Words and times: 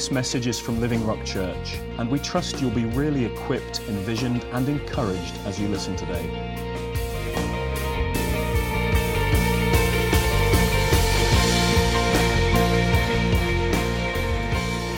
This 0.00 0.10
message 0.10 0.46
is 0.46 0.58
from 0.58 0.80
Living 0.80 1.06
Rock 1.06 1.22
Church, 1.26 1.76
and 1.98 2.10
we 2.10 2.18
trust 2.20 2.58
you'll 2.58 2.70
be 2.70 2.86
really 2.86 3.26
equipped, 3.26 3.80
envisioned, 3.80 4.42
and 4.44 4.66
encouraged 4.66 5.36
as 5.44 5.60
you 5.60 5.68
listen 5.68 5.94
today. 5.94 6.26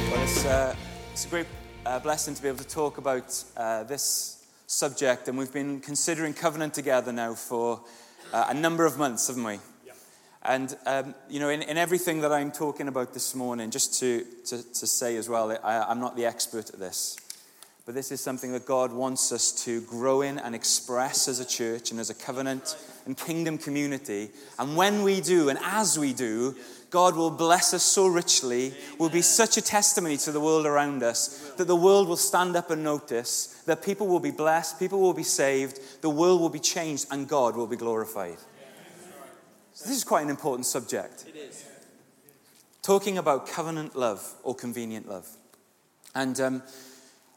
Well, 0.08 0.22
it's, 0.22 0.44
uh, 0.44 0.76
it's 1.10 1.24
a 1.24 1.28
great 1.28 1.46
uh, 1.84 1.98
blessing 1.98 2.36
to 2.36 2.40
be 2.40 2.46
able 2.46 2.58
to 2.58 2.68
talk 2.68 2.98
about 2.98 3.42
uh, 3.56 3.82
this 3.82 4.46
subject, 4.68 5.26
and 5.26 5.36
we've 5.36 5.52
been 5.52 5.80
considering 5.80 6.32
covenant 6.32 6.74
together 6.74 7.10
now 7.10 7.34
for 7.34 7.80
uh, 8.32 8.46
a 8.50 8.54
number 8.54 8.86
of 8.86 8.98
months, 8.98 9.26
haven't 9.26 9.42
we? 9.42 9.58
And, 10.44 10.76
um, 10.86 11.14
you 11.28 11.38
know, 11.38 11.50
in, 11.50 11.62
in, 11.62 11.76
everything 11.76 12.20
that 12.22 12.32
I'm 12.32 12.50
talking 12.50 12.88
about 12.88 13.14
this 13.14 13.34
morning, 13.34 13.70
just 13.70 14.00
to, 14.00 14.24
to, 14.46 14.62
to 14.74 14.86
say 14.88 15.16
as 15.16 15.28
well, 15.28 15.56
I, 15.62 15.82
I'm 15.82 16.00
not 16.00 16.16
the 16.16 16.26
expert 16.26 16.70
at 16.70 16.80
this, 16.80 17.16
but 17.86 17.94
this 17.94 18.10
is 18.10 18.20
something 18.20 18.50
that 18.50 18.66
God 18.66 18.92
wants 18.92 19.30
us 19.30 19.52
to 19.64 19.80
grow 19.82 20.22
in 20.22 20.40
and 20.40 20.54
express 20.54 21.28
as 21.28 21.38
a 21.38 21.44
church 21.44 21.92
and 21.92 22.00
as 22.00 22.10
a 22.10 22.14
covenant 22.14 22.76
and 23.06 23.16
kingdom 23.16 23.56
community. 23.56 24.30
And 24.58 24.76
when 24.76 25.02
we 25.04 25.20
do, 25.20 25.48
and 25.48 25.60
as 25.62 25.96
we 25.96 26.12
do, 26.12 26.56
God 26.90 27.16
will 27.16 27.30
bless 27.30 27.72
us 27.72 27.84
so 27.84 28.08
richly, 28.08 28.74
will 28.98 29.10
be 29.10 29.22
such 29.22 29.56
a 29.56 29.62
testimony 29.62 30.16
to 30.18 30.32
the 30.32 30.40
world 30.40 30.66
around 30.66 31.04
us 31.04 31.52
that 31.56 31.66
the 31.66 31.76
world 31.76 32.08
will 32.08 32.16
stand 32.16 32.56
up 32.56 32.70
and 32.70 32.82
notice, 32.82 33.62
that 33.66 33.84
people 33.84 34.08
will 34.08 34.20
be 34.20 34.32
blessed, 34.32 34.78
people 34.80 35.00
will 35.00 35.14
be 35.14 35.22
saved, 35.22 35.78
the 36.02 36.10
world 36.10 36.40
will 36.40 36.50
be 36.50 36.58
changed, 36.58 37.06
and 37.10 37.28
God 37.28 37.56
will 37.56 37.68
be 37.68 37.76
glorified. 37.76 38.38
So 39.74 39.88
this 39.88 39.96
is 39.96 40.04
quite 40.04 40.22
an 40.22 40.30
important 40.30 40.66
subject. 40.66 41.24
It 41.26 41.36
is. 41.36 41.64
Talking 42.82 43.16
about 43.16 43.46
covenant 43.48 43.96
love 43.96 44.34
or 44.42 44.54
convenient 44.54 45.08
love. 45.08 45.26
And 46.14 46.38
um, 46.40 46.62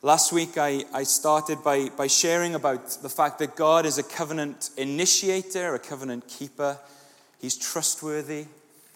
last 0.02 0.34
week 0.34 0.58
I, 0.58 0.84
I 0.94 1.04
started 1.04 1.64
by, 1.64 1.90
by 1.90 2.08
sharing 2.08 2.56
about 2.56 2.90
the 3.02 3.10
fact 3.10 3.40
that 3.40 3.56
God 3.56 3.86
is 3.86 3.98
a 3.98 4.04
covenant 4.04 4.72
initiator, 4.76 5.76
a 5.76 5.80
covenant 5.80 6.28
keeper. 6.28 6.78
He's 7.40 7.56
trustworthy. 7.56 8.48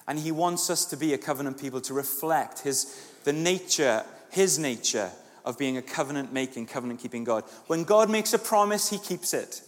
And 0.08 0.20
he 0.20 0.32
wants 0.32 0.70
us 0.70 0.86
to 0.86 0.98
be 0.98 1.14
a 1.14 1.18
covenant 1.18 1.62
people 1.62 1.82
to 1.82 1.94
reflect 1.94 2.60
his, 2.60 3.14
the 3.24 3.34
nature, 3.34 4.04
his 4.32 4.58
nature 4.60 5.12
of 5.46 5.58
being 5.58 5.78
a 5.78 5.82
covenant 5.82 6.34
making, 6.34 6.66
covenant 6.66 7.00
keeping 7.00 7.24
God. 7.24 7.44
When 7.68 7.84
God 7.84 8.10
makes 8.10 8.34
a 8.34 8.40
promise, 8.40 8.90
he 8.90 8.98
keeps 8.98 9.34
it. 9.34 9.62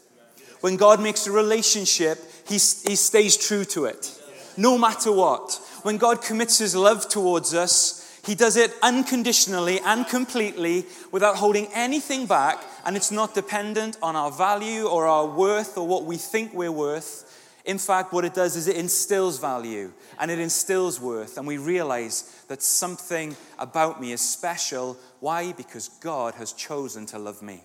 When 0.61 0.77
God 0.77 1.01
makes 1.01 1.27
a 1.27 1.31
relationship, 1.31 2.19
he, 2.47 2.53
he 2.53 2.95
stays 2.95 3.35
true 3.35 3.65
to 3.65 3.85
it, 3.85 4.19
no 4.57 4.77
matter 4.77 5.11
what. 5.11 5.59
When 5.81 5.97
God 5.97 6.21
commits 6.21 6.59
his 6.59 6.75
love 6.75 7.09
towards 7.09 7.53
us, 7.53 7.97
he 8.23 8.35
does 8.35 8.55
it 8.55 8.71
unconditionally 8.83 9.79
and 9.83 10.07
completely 10.07 10.85
without 11.11 11.37
holding 11.37 11.67
anything 11.73 12.27
back, 12.27 12.63
and 12.85 12.95
it's 12.95 13.11
not 13.11 13.33
dependent 13.33 13.97
on 14.03 14.15
our 14.15 14.31
value 14.31 14.85
or 14.85 15.07
our 15.07 15.25
worth 15.25 15.77
or 15.77 15.87
what 15.87 16.05
we 16.05 16.17
think 16.17 16.53
we're 16.53 16.71
worth. 16.71 17.27
In 17.65 17.79
fact, 17.79 18.13
what 18.13 18.25
it 18.25 18.33
does 18.33 18.55
is 18.55 18.67
it 18.67 18.75
instills 18.75 19.39
value 19.39 19.91
and 20.19 20.29
it 20.29 20.39
instills 20.39 20.99
worth, 20.99 21.37
and 21.37 21.47
we 21.47 21.57
realize 21.57 22.43
that 22.47 22.61
something 22.61 23.35
about 23.57 23.99
me 23.99 24.11
is 24.11 24.21
special. 24.21 24.97
Why? 25.19 25.53
Because 25.53 25.89
God 25.89 26.35
has 26.35 26.53
chosen 26.53 27.07
to 27.07 27.17
love 27.17 27.41
me. 27.41 27.63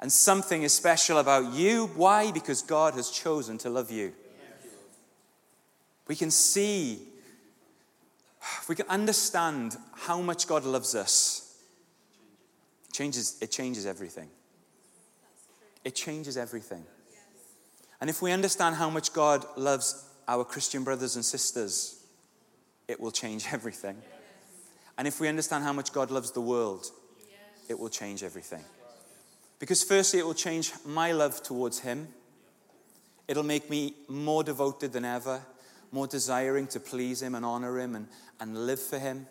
And 0.00 0.12
something 0.12 0.62
is 0.62 0.74
special 0.74 1.18
about 1.18 1.54
you. 1.54 1.86
Why? 1.94 2.30
Because 2.30 2.62
God 2.62 2.94
has 2.94 3.10
chosen 3.10 3.58
to 3.58 3.70
love 3.70 3.90
you. 3.90 4.12
We 6.06 6.14
can 6.14 6.30
see, 6.30 7.00
we 8.68 8.74
can 8.74 8.86
understand 8.88 9.76
how 9.94 10.20
much 10.20 10.46
God 10.46 10.64
loves 10.64 10.94
us. 10.94 11.58
It 12.88 12.94
changes, 12.94 13.38
it 13.40 13.50
changes 13.50 13.86
everything. 13.86 14.28
It 15.84 15.94
changes 15.94 16.36
everything. 16.36 16.84
And 18.00 18.10
if 18.10 18.20
we 18.20 18.32
understand 18.32 18.76
how 18.76 18.90
much 18.90 19.12
God 19.12 19.44
loves 19.56 20.04
our 20.28 20.44
Christian 20.44 20.84
brothers 20.84 21.16
and 21.16 21.24
sisters, 21.24 22.04
it 22.86 23.00
will 23.00 23.10
change 23.10 23.46
everything. 23.52 23.96
And 24.98 25.08
if 25.08 25.20
we 25.20 25.28
understand 25.28 25.64
how 25.64 25.72
much 25.72 25.92
God 25.92 26.10
loves 26.10 26.30
the 26.32 26.40
world, 26.40 26.86
it 27.68 27.78
will 27.78 27.88
change 27.88 28.22
everything. 28.22 28.64
Because, 29.58 29.82
firstly, 29.82 30.20
it 30.20 30.26
will 30.26 30.34
change 30.34 30.72
my 30.84 31.12
love 31.12 31.42
towards 31.42 31.80
Him. 31.80 32.08
It'll 33.28 33.42
make 33.42 33.70
me 33.70 33.94
more 34.08 34.44
devoted 34.44 34.92
than 34.92 35.04
ever, 35.04 35.40
more 35.92 36.06
desiring 36.06 36.66
to 36.68 36.80
please 36.80 37.22
Him 37.22 37.34
and 37.34 37.44
honor 37.44 37.78
Him 37.78 37.96
and, 37.96 38.08
and 38.38 38.66
live 38.66 38.80
for 38.80 38.98
Him. 38.98 39.26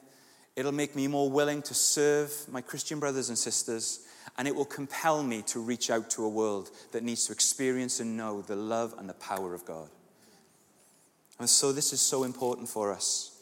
It'll 0.56 0.72
make 0.72 0.96
me 0.96 1.08
more 1.08 1.30
willing 1.30 1.62
to 1.64 1.74
serve 1.74 2.34
my 2.50 2.62
Christian 2.62 3.00
brothers 3.00 3.30
and 3.30 3.38
sisters, 3.38 4.00
and 4.38 4.48
it 4.48 4.56
will 4.56 4.66
compel 4.66 5.22
me 5.22 5.42
to 5.44 5.60
reach 5.60 5.90
out 5.90 6.10
to 6.12 6.24
a 6.24 6.30
world 6.30 6.70
that 6.92 7.04
needs 7.04 7.26
to 7.28 7.34
experience 7.34 8.00
and 8.00 8.18
know 8.18 8.42
the 8.42 8.56
love 8.56 8.96
and 8.98 9.08
the 9.08 9.14
power 9.14 9.54
of 9.54 9.66
God. 9.66 9.90
And 11.40 11.50
so, 11.50 11.72
this 11.72 11.92
is 11.92 12.02
so 12.02 12.24
important 12.24 12.70
for 12.70 12.94
us. 12.94 13.38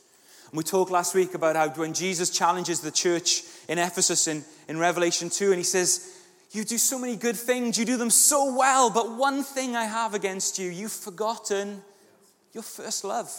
And 0.49 0.57
we 0.57 0.63
talked 0.63 0.91
last 0.91 1.13
week 1.13 1.35
about 1.35 1.55
how 1.55 1.69
when 1.69 1.93
Jesus 1.93 2.29
challenges 2.29 2.79
the 2.79 2.91
church 2.91 3.43
in 3.67 3.77
Ephesus 3.77 4.27
in, 4.27 4.43
in 4.67 4.77
Revelation 4.77 5.29
2, 5.29 5.47
and 5.47 5.57
he 5.57 5.63
says, 5.63 6.12
you 6.53 6.63
do 6.63 6.77
so 6.77 6.99
many 6.99 7.15
good 7.15 7.35
things, 7.35 7.77
you 7.77 7.85
do 7.85 7.97
them 7.97 8.11
so 8.11 8.55
well, 8.55 8.89
but 8.91 9.17
one 9.17 9.43
thing 9.43 9.75
I 9.75 9.85
have 9.85 10.13
against 10.13 10.59
you, 10.59 10.69
you've 10.69 10.91
forgotten 10.91 11.81
your 12.53 12.63
first 12.63 13.03
love. 13.03 13.31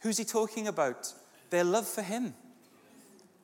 Who's 0.00 0.16
he 0.16 0.24
talking 0.24 0.68
about? 0.68 1.12
Their 1.50 1.64
love 1.64 1.88
for 1.88 2.02
him. 2.02 2.34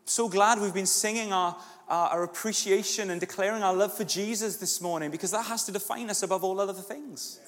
So 0.05 0.29
glad 0.29 0.61
we've 0.61 0.75
been 0.75 0.87
singing 0.87 1.33
our, 1.33 1.57
our, 1.89 2.09
our, 2.09 2.23
appreciation 2.23 3.11
and 3.11 3.21
declaring 3.21 3.63
our 3.63 3.75
love 3.75 3.97
for 3.97 4.05
Jesus 4.05 4.57
this 4.57 4.81
morning 4.81 5.11
because 5.11 5.31
that 5.31 5.47
has 5.47 5.65
to 5.65 5.73
define 5.73 6.11
us 6.11 6.23
above 6.23 6.45
all 6.45 6.61
other 6.61 6.73
things. 6.73 7.41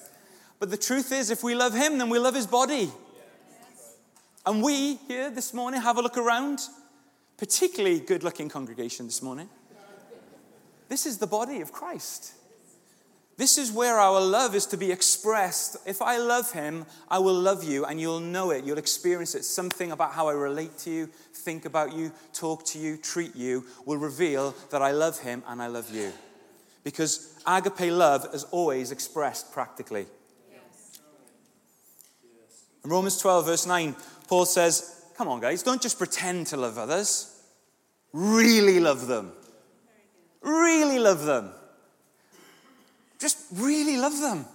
But 0.59 0.69
the 0.69 0.77
truth 0.77 1.11
is, 1.11 1.29
if 1.29 1.43
we 1.43 1.55
love 1.55 1.73
him, 1.73 1.97
then 1.97 2.09
we 2.09 2.19
love 2.19 2.35
his 2.35 2.47
body. 2.47 2.89
And 4.45 4.61
we 4.61 4.95
here 4.95 5.29
this 5.29 5.53
morning 5.53 5.81
have 5.81 5.97
a 5.97 6.01
look 6.01 6.17
around, 6.17 6.59
particularly 7.37 7.99
good 7.99 8.23
looking 8.23 8.49
congregation 8.49 9.05
this 9.05 9.21
morning. 9.21 9.49
This 10.93 11.07
is 11.07 11.17
the 11.17 11.25
body 11.25 11.59
of 11.61 11.71
Christ. 11.71 12.33
This 13.35 13.57
is 13.57 13.71
where 13.71 13.97
our 13.97 14.21
love 14.21 14.53
is 14.53 14.67
to 14.67 14.77
be 14.77 14.91
expressed. 14.91 15.75
If 15.87 16.03
I 16.03 16.17
love 16.17 16.51
him, 16.51 16.85
I 17.09 17.17
will 17.17 17.33
love 17.33 17.63
you 17.63 17.83
and 17.85 17.99
you'll 17.99 18.19
know 18.19 18.51
it. 18.51 18.63
You'll 18.63 18.77
experience 18.77 19.33
it. 19.33 19.43
Something 19.43 19.91
about 19.91 20.11
how 20.11 20.27
I 20.27 20.33
relate 20.33 20.77
to 20.85 20.91
you, 20.91 21.07
think 21.33 21.65
about 21.65 21.93
you, 21.93 22.11
talk 22.31 22.63
to 22.65 22.77
you, 22.77 22.97
treat 22.97 23.35
you 23.35 23.65
will 23.87 23.97
reveal 23.97 24.53
that 24.69 24.83
I 24.83 24.91
love 24.91 25.17
him 25.17 25.41
and 25.47 25.63
I 25.63 25.65
love 25.65 25.91
you. 25.91 26.13
Because 26.83 27.39
agape 27.47 27.91
love 27.91 28.27
is 28.31 28.43
always 28.51 28.91
expressed 28.91 29.51
practically. 29.51 30.05
In 32.83 32.91
Romans 32.91 33.17
12, 33.17 33.45
verse 33.47 33.65
9, 33.65 33.95
Paul 34.27 34.45
says, 34.45 35.05
Come 35.17 35.27
on, 35.27 35.39
guys, 35.39 35.63
don't 35.63 35.81
just 35.81 35.97
pretend 35.97 36.45
to 36.47 36.57
love 36.57 36.77
others, 36.77 37.41
really 38.13 38.79
love 38.79 39.07
them. 39.07 39.31
Really 40.43 40.99
love 40.99 41.25
them. 41.25 41.51
Just 43.19 43.37
really 43.53 43.97
love 43.97 44.19
them. 44.19 44.45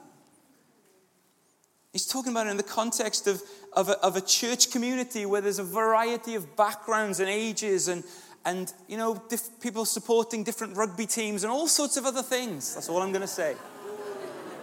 He's 1.93 2.07
talking 2.07 2.33
about 2.33 2.47
it 2.47 2.51
in 2.51 2.57
the 2.59 2.63
context 2.63 3.27
of, 3.27 3.43
of, 3.73 3.89
a, 3.89 3.99
of 4.01 4.17
a 4.17 4.21
church 4.21 4.71
community 4.71 5.25
where 5.25 5.41
there's 5.41 5.59
a 5.59 5.65
variety 5.65 6.35
of 6.35 6.55
backgrounds 6.55 7.19
and 7.19 7.29
ages 7.29 7.89
and, 7.89 8.05
and 8.45 8.73
you 8.87 8.99
know, 8.99 9.23
diff- 9.29 9.61
people 9.61 9.87
supporting 9.87 10.45
different 10.45 10.77
rugby 10.77 11.07
teams 11.07 11.43
and 11.45 11.51
all 11.51 11.67
sorts 11.67 11.97
of 11.97 12.05
other 12.05 12.23
things. 12.23 12.75
That's 12.75 12.89
all 12.91 13.03
I'm 13.03 13.11
going 13.11 13.23
to 13.23 13.27
say. 13.27 13.57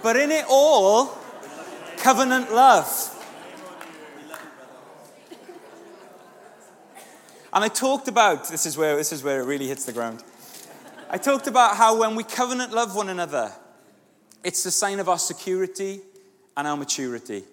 But 0.04 0.18
in 0.18 0.30
it 0.30 0.45
all, 0.48 1.18
covenant 1.98 2.54
love. 2.54 3.12
And 7.51 7.63
I 7.63 7.69
talked 7.69 8.07
about 8.07 8.50
this 8.50 8.66
is 8.66 8.77
where 8.77 8.98
this 8.98 9.12
is 9.12 9.24
where 9.24 9.42
it 9.42 9.45
really 9.45 9.68
hits 9.68 9.86
the 9.86 9.94
ground. 9.94 10.24
I 11.15 11.17
talked 11.17 11.47
about 11.47 11.77
how 11.77 11.97
when 11.97 12.17
we 12.17 12.25
covenant 12.25 12.73
love 12.73 12.94
one 12.94 13.07
another, 13.07 13.50
it's 14.44 14.63
the 14.63 14.69
sign 14.69 15.00
of 15.00 15.07
our 15.07 15.17
security 15.17 16.01
and 16.57 16.67
our 16.67 16.75
maturity. 16.75 17.45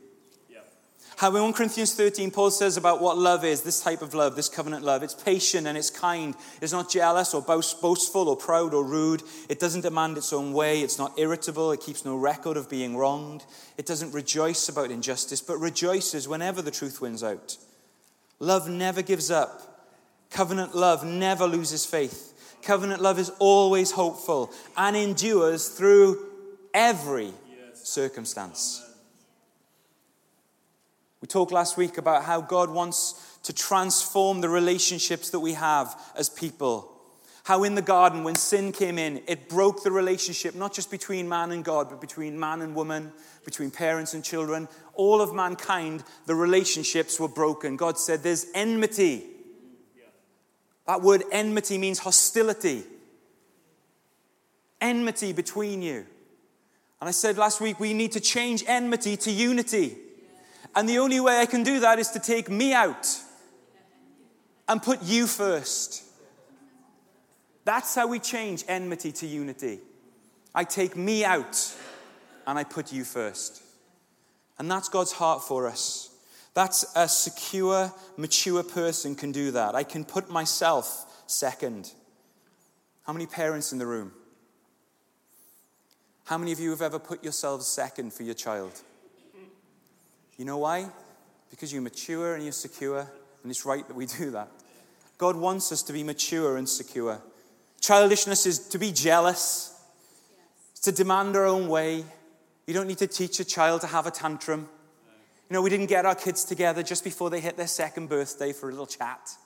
How 1.15 1.29
in 1.37 1.43
1 1.43 1.53
Corinthians 1.53 1.95
13, 1.95 2.33
Paul 2.33 2.51
says 2.51 2.77
about 2.77 3.01
what 3.01 3.17
love 3.17 3.45
is 3.45 3.63
this 3.63 3.81
type 3.81 4.03
of 4.03 4.15
love, 4.15 4.35
this 4.35 4.49
covenant 4.49 4.83
love. 4.83 5.05
It's 5.05 5.15
patient 5.15 5.69
and 5.69 5.79
it's 5.79 5.91
kind. 5.91 6.35
It's 6.61 6.73
not 6.73 6.91
jealous 6.91 7.35
or 7.35 7.41
boastful 7.41 8.29
or 8.29 8.37
proud 8.37 8.75
or 8.75 8.83
rude. 8.83 9.23
It 9.49 9.61
doesn't 9.61 9.83
demand 9.83 10.19
its 10.19 10.33
own 10.33 10.53
way. 10.53 10.81
It's 10.81 10.99
not 10.99 11.17
irritable. 11.17 11.71
It 11.71 11.83
keeps 11.83 12.05
no 12.05 12.17
record 12.17 12.57
of 12.57 12.69
being 12.69 12.97
wronged. 12.97 13.45
It 13.79 13.87
doesn't 13.87 14.11
rejoice 14.11 14.69
about 14.69 14.91
injustice, 14.91 15.41
but 15.41 15.59
rejoices 15.59 16.27
whenever 16.27 16.63
the 16.63 16.73
truth 16.73 17.01
wins 17.01 17.23
out. 17.23 17.57
Love 18.41 18.69
never 18.69 19.03
gives 19.03 19.31
up. 19.31 19.87
Covenant 20.31 20.75
love 20.75 21.05
never 21.05 21.47
loses 21.47 21.87
faith. 21.87 22.32
Covenant 22.63 23.03
love 23.03 23.19
is 23.19 23.31
always 23.39 23.91
hopeful 23.91 24.53
and 24.77 24.97
endures 24.97 25.69
through 25.69 26.25
every 26.73 27.33
circumstance. 27.75 28.83
We 31.21 31.29
talked 31.29 31.53
last 31.53 31.77
week 31.77 31.99
about 31.99 32.25
how 32.25 32.41
God 32.41 32.71
wants 32.71 33.39
to 33.45 33.53
transform 33.53 34.41
the 34.41 34.49
relationships 34.49 35.31
that 35.31 35.41
we 35.41 35.55
have 35.55 36.01
as 36.17 36.29
people. 36.29 36.89
How 37.45 37.65
in 37.65 37.75
the 37.75 37.83
garden, 37.83 38.23
when 38.23 38.37
sin 38.37 38.71
came 38.71 38.99
in, 38.99 39.23
it 39.27 39.49
broke 39.49 39.83
the 39.83 39.91
relationship, 39.91 40.55
not 40.55 40.73
just 40.73 40.91
between 40.91 41.29
man 41.29 41.51
and 41.51 41.65
God, 41.65 41.91
but 41.91 42.01
between 42.01 42.39
man 42.39 42.63
and 42.63 42.75
woman, 42.75 43.13
between 43.45 43.73
parents 43.73 44.15
and 44.15 44.23
children. 44.23 44.69
All 44.95 45.21
of 45.21 45.35
mankind, 45.35 46.05
the 46.27 46.37
relationships 46.37 47.19
were 47.19 47.29
broken. 47.29 47.77
God 47.77 47.99
said, 47.99 48.23
There's 48.23 48.47
enmity. 48.55 49.32
That 50.87 51.03
word 51.03 51.23
enmity 51.31 51.79
means 51.79 52.01
hostility. 52.01 52.85
Enmity 54.81 55.33
between 55.33 55.83
you. 55.83 56.07
And 57.01 57.09
I 57.09 57.13
said 57.13 57.37
last 57.37 57.61
week, 57.61 57.81
we 57.81 57.95
need 57.95 58.13
to 58.13 58.21
change 58.21 58.65
enmity 58.67 59.17
to 59.19 59.31
unity. 59.31 59.97
And 60.75 60.89
the 60.89 60.99
only 60.99 61.21
way 61.21 61.41
I 61.41 61.47
can 61.47 61.63
do 61.63 61.81
that 61.81 61.99
is 61.99 62.11
to 62.11 62.21
take 62.21 62.49
me 62.49 62.73
out 62.73 63.09
and 64.69 64.83
put 64.83 65.03
you 65.03 65.27
first. 65.27 66.05
That's 67.65 67.95
how 67.95 68.07
we 68.07 68.19
change 68.19 68.65
enmity 68.69 69.13
to 69.13 69.27
unity. 69.27 69.81
I 70.55 70.65
take 70.65 70.97
me 70.97 71.25
out 71.25 71.75
and 72.47 72.59
I 72.59 72.65
put 72.65 72.93
you 72.93 73.05
first. 73.05 73.63
And 74.59 74.71
that's 74.71 74.89
God's 74.89 75.13
heart 75.13 75.43
for 75.43 75.67
us. 75.67 76.12
That's 76.55 76.85
a 76.95 77.09
secure, 77.09 77.93
mature 78.17 78.63
person 78.63 79.15
can 79.15 79.33
do 79.33 79.53
that. 79.53 79.75
I 79.75 79.85
can 79.85 80.05
put 80.05 80.31
myself 80.31 81.25
second. 81.27 81.93
How 83.05 83.13
many 83.13 83.27
parents 83.27 83.73
in 83.73 83.79
the 83.79 83.87
room? 83.87 84.13
How 86.25 86.39
many 86.39 86.53
of 86.53 86.61
you 86.61 86.71
have 86.71 86.83
ever 86.83 86.99
put 86.99 87.23
yourselves 87.23 87.67
second 87.67 88.13
for 88.13 88.23
your 88.23 88.35
child? 88.35 88.81
You 90.37 90.45
know 90.45 90.59
why? 90.59 90.89
Because 91.51 91.73
you're 91.73 91.83
mature 91.83 92.35
and 92.35 92.43
you're 92.43 92.53
secure, 92.53 93.01
and 93.43 93.51
it's 93.51 93.67
right 93.67 93.87
that 93.87 93.95
we 93.95 94.07
do 94.07 94.31
that. 94.31 94.49
God 95.19 95.37
wants 95.37 95.73
us 95.73 95.83
to 95.85 95.93
be 95.93 96.03
mature 96.03 96.57
and 96.57 96.69
secure. 96.69 97.21
Childishness 97.81 98.47
is 98.47 98.59
to 98.69 98.79
be 98.79 98.93
jealous, 98.93 99.75
it's 100.71 100.81
to 100.83 100.93
demand 100.93 101.37
our 101.37 101.47
own 101.47 101.69
way. 101.69 102.05
You 102.67 102.75
don't 102.75 102.87
need 102.87 102.99
to 102.99 103.07
teach 103.07 103.41
a 103.41 103.45
child 103.45 103.81
to 103.81 103.89
have 103.89 104.07
a 104.07 104.11
tantrum. 104.11 104.69
You 105.53 105.59
know, 105.59 105.63
we 105.63 105.69
didn't 105.69 105.89
get 105.89 106.07
our 106.07 106.15
kids 106.15 106.45
together 106.45 106.83
just 106.83 107.05
before 107.05 107.29
they 107.29 107.39
hit 107.39 107.59
their 107.59 107.67
second 107.67 108.09
birthday 108.09 108.55
for 108.55 108.71
a 108.71 108.73
little 108.73 108.87
chat. 108.87 109.37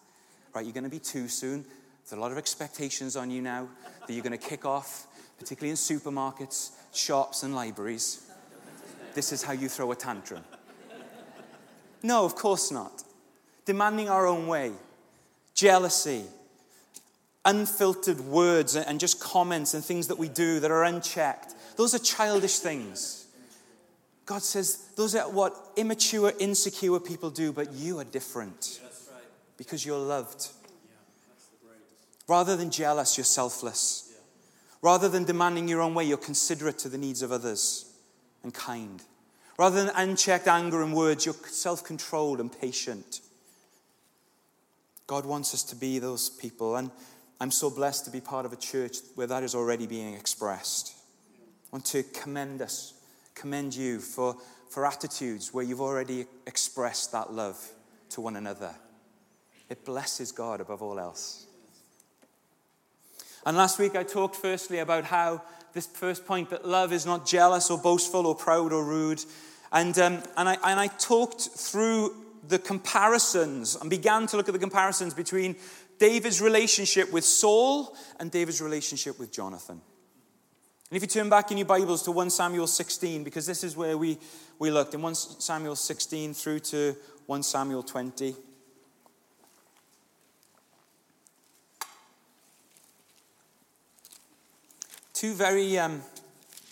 Right, 0.54 0.64
you're 0.64 0.72
going 0.72 0.84
to 0.84 0.88
be 0.88 1.00
two 1.00 1.26
soon. 1.26 1.64
There's 2.04 2.16
a 2.16 2.20
lot 2.20 2.30
of 2.30 2.38
expectations 2.38 3.16
on 3.16 3.28
you 3.28 3.42
now 3.42 3.68
that 4.06 4.12
you're 4.12 4.22
going 4.22 4.30
to 4.30 4.38
kick 4.38 4.64
off, 4.64 5.08
particularly 5.36 5.70
in 5.70 5.74
supermarkets, 5.74 6.70
shops, 6.94 7.42
and 7.42 7.56
libraries. 7.56 8.24
This 9.14 9.32
is 9.32 9.42
how 9.42 9.52
you 9.52 9.68
throw 9.68 9.90
a 9.90 9.96
tantrum. 9.96 10.44
No, 12.04 12.24
of 12.24 12.36
course 12.36 12.70
not. 12.70 13.02
Demanding 13.64 14.08
our 14.08 14.28
own 14.28 14.46
way, 14.46 14.74
jealousy, 15.54 16.22
unfiltered 17.44 18.20
words 18.20 18.76
and 18.76 19.00
just 19.00 19.18
comments 19.18 19.74
and 19.74 19.84
things 19.84 20.06
that 20.06 20.18
we 20.18 20.28
do 20.28 20.60
that 20.60 20.70
are 20.70 20.84
unchecked. 20.84 21.56
Those 21.76 21.96
are 21.96 21.98
childish 21.98 22.60
things. 22.60 23.25
God 24.26 24.42
says 24.42 24.88
those 24.96 25.14
are 25.14 25.30
what 25.30 25.54
immature, 25.76 26.32
insecure 26.38 27.00
people 27.00 27.30
do, 27.30 27.52
but 27.52 27.72
you 27.72 27.98
are 28.00 28.04
different 28.04 28.80
because 29.56 29.86
you're 29.86 29.98
loved. 29.98 30.48
Rather 32.28 32.56
than 32.56 32.70
jealous, 32.70 33.16
you're 33.16 33.24
selfless. 33.24 34.12
Rather 34.82 35.08
than 35.08 35.24
demanding 35.24 35.68
your 35.68 35.80
own 35.80 35.94
way, 35.94 36.04
you're 36.04 36.18
considerate 36.18 36.78
to 36.78 36.88
the 36.88 36.98
needs 36.98 37.22
of 37.22 37.32
others 37.32 37.92
and 38.42 38.52
kind. 38.52 39.02
Rather 39.58 39.84
than 39.84 39.94
unchecked 39.94 40.48
anger 40.48 40.82
and 40.82 40.92
words, 40.92 41.24
you're 41.24 41.34
self 41.46 41.84
controlled 41.84 42.40
and 42.40 42.60
patient. 42.60 43.20
God 45.06 45.24
wants 45.24 45.54
us 45.54 45.62
to 45.64 45.76
be 45.76 45.98
those 45.98 46.28
people. 46.28 46.76
And 46.76 46.90
I'm 47.40 47.50
so 47.50 47.70
blessed 47.70 48.04
to 48.06 48.10
be 48.10 48.20
part 48.20 48.44
of 48.44 48.52
a 48.52 48.56
church 48.56 48.98
where 49.14 49.26
that 49.26 49.42
is 49.42 49.54
already 49.54 49.86
being 49.86 50.14
expressed. 50.14 50.94
I 51.72 51.76
want 51.76 51.84
to 51.86 52.02
commend 52.02 52.60
us, 52.60 52.94
commend 53.36 53.76
you 53.76 54.00
for, 54.00 54.36
for 54.68 54.84
attitudes 54.84 55.54
where 55.54 55.62
you've 55.62 55.80
already 55.80 56.26
expressed 56.46 57.12
that 57.12 57.32
love 57.32 57.56
to 58.10 58.20
one 58.20 58.34
another. 58.34 58.74
It 59.68 59.84
blesses 59.84 60.32
God 60.32 60.60
above 60.60 60.82
all 60.82 60.98
else. 60.98 61.46
And 63.44 63.56
last 63.56 63.78
week 63.78 63.94
I 63.94 64.02
talked 64.02 64.34
firstly 64.34 64.78
about 64.78 65.04
how 65.04 65.42
this 65.72 65.86
first 65.86 66.26
point 66.26 66.50
that 66.50 66.66
love 66.66 66.92
is 66.92 67.06
not 67.06 67.26
jealous 67.26 67.70
or 67.70 67.78
boastful 67.78 68.26
or 68.26 68.34
proud 68.34 68.72
or 68.72 68.84
rude. 68.84 69.22
And, 69.70 69.96
um, 69.98 70.22
and, 70.36 70.48
I, 70.48 70.54
and 70.54 70.80
I 70.80 70.88
talked 70.88 71.42
through 71.42 72.14
the 72.48 72.58
comparisons 72.58 73.76
and 73.76 73.90
began 73.90 74.26
to 74.28 74.36
look 74.36 74.48
at 74.48 74.52
the 74.52 74.58
comparisons 74.58 75.14
between 75.14 75.56
David's 75.98 76.40
relationship 76.40 77.12
with 77.12 77.24
Saul 77.24 77.96
and 78.18 78.30
David's 78.30 78.60
relationship 78.60 79.18
with 79.18 79.32
Jonathan. 79.32 79.80
And 80.88 80.96
if 80.96 81.02
you 81.02 81.08
turn 81.08 81.28
back 81.28 81.50
in 81.50 81.58
your 81.58 81.66
Bibles 81.66 82.04
to 82.04 82.12
1 82.12 82.30
Samuel 82.30 82.68
16, 82.68 83.24
because 83.24 83.44
this 83.44 83.64
is 83.64 83.76
where 83.76 83.98
we, 83.98 84.18
we 84.60 84.70
looked, 84.70 84.94
in 84.94 85.02
1 85.02 85.16
Samuel 85.16 85.74
16 85.74 86.32
through 86.32 86.60
to 86.60 86.94
1 87.26 87.42
Samuel 87.42 87.82
20. 87.82 88.36
Two 95.12 95.34
very, 95.34 95.76
um, 95.76 96.02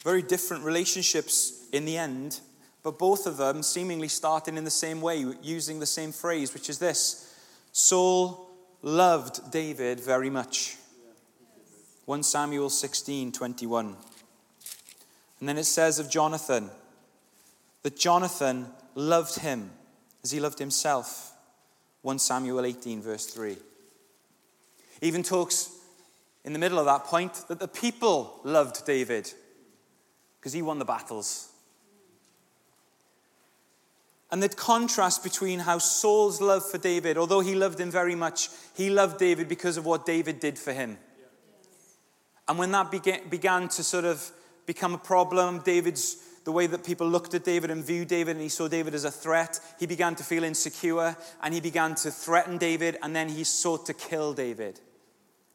very 0.05 0.23
different 0.23 0.63
relationships 0.63 1.67
in 1.73 1.85
the 1.85 1.99
end, 1.99 2.39
but 2.85 3.01
both 3.01 3.27
of 3.27 3.37
them 3.37 3.65
seemingly 3.65 4.07
starting 4.07 4.57
in 4.57 4.63
the 4.63 4.71
same 4.71 5.01
way, 5.01 5.27
using 5.43 5.81
the 5.81 5.87
same 5.87 6.13
phrase, 6.13 6.55
which 6.55 6.71
is 6.71 6.79
this 6.79 7.35
Saul 7.73 8.49
loved 8.81 9.51
David 9.51 9.99
very 9.99 10.31
much. 10.31 10.77
1 12.07 12.23
Samuel 12.23 12.71
16 12.71 13.33
21. 13.33 13.97
And 15.41 15.49
then 15.49 15.59
it 15.59 15.65
says 15.65 15.99
of 15.99 16.11
Jonathan 16.11 16.71
that 17.83 17.97
Jonathan 17.97 18.67
loved 18.95 19.39
him 19.41 19.71
as 20.23 20.31
he 20.31 20.41
loved 20.41 20.59
himself. 20.59 21.33
1 22.03 22.19
Samuel 22.19 22.65
18, 22.65 23.03
verse 23.03 23.27
3. 23.27 23.57
Even 25.01 25.23
talks 25.23 25.71
in 26.45 26.53
the 26.53 26.59
middle 26.59 26.79
of 26.79 26.85
that 26.85 27.05
point 27.05 27.33
that 27.49 27.59
the 27.59 27.69
people 27.69 28.41
loved 28.45 28.85
David 28.85 29.33
because 30.39 30.53
he 30.53 30.63
won 30.63 30.79
the 30.79 30.85
battles. 30.85 31.51
And 34.31 34.43
the 34.43 34.49
contrast 34.49 35.23
between 35.23 35.61
how 35.61 35.79
Saul's 35.79 36.41
love 36.41 36.69
for 36.69 36.79
David, 36.79 37.17
although 37.17 37.41
he 37.41 37.55
loved 37.55 37.79
him 37.79 37.91
very 37.91 38.15
much, 38.15 38.49
he 38.75 38.91
loved 38.91 39.19
David 39.19 39.49
because 39.49 39.77
of 39.77 39.87
what 39.87 40.07
David 40.07 40.41
did 40.41 40.59
for 40.59 40.73
him. 40.73 40.99
And 42.49 42.59
when 42.59 42.73
that 42.73 42.91
began, 42.91 43.69
to 43.69 43.83
sort 43.83 44.05
of 44.05 44.31
become 44.67 44.95
a 44.95 44.99
problem, 44.99 45.61
David's 45.61 46.19
the 46.45 46.53
way 46.53 46.67
that 46.67 46.85
people 46.85 47.09
looked 47.09 47.33
at 47.33 47.43
David 47.43 47.71
and 47.71 47.83
viewed 47.83 48.09
David, 48.09 48.33
and 48.33 48.43
he 48.43 48.51
saw 48.51 48.69
David 48.69 48.95
as 48.95 49.05
a 49.05 49.11
threat, 49.11 49.61
he 49.81 49.87
began 49.87 50.15
to 50.17 50.23
feel 50.23 50.45
insecure 50.45 51.17
and 51.43 51.55
he 51.55 51.61
began 51.61 51.95
to 51.95 52.11
threaten 52.11 52.59
David, 52.59 52.99
and 53.03 53.17
then 53.17 53.31
he 53.31 53.45
sought 53.45 53.87
to 53.87 53.95
kill 53.95 54.35
David. 54.35 54.79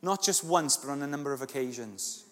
Not 0.02 0.24
just 0.24 0.44
once, 0.44 0.78
but 0.78 0.90
on 0.90 1.04
a 1.04 1.08
number 1.08 1.32
of 1.32 1.44
occasions 1.44 2.26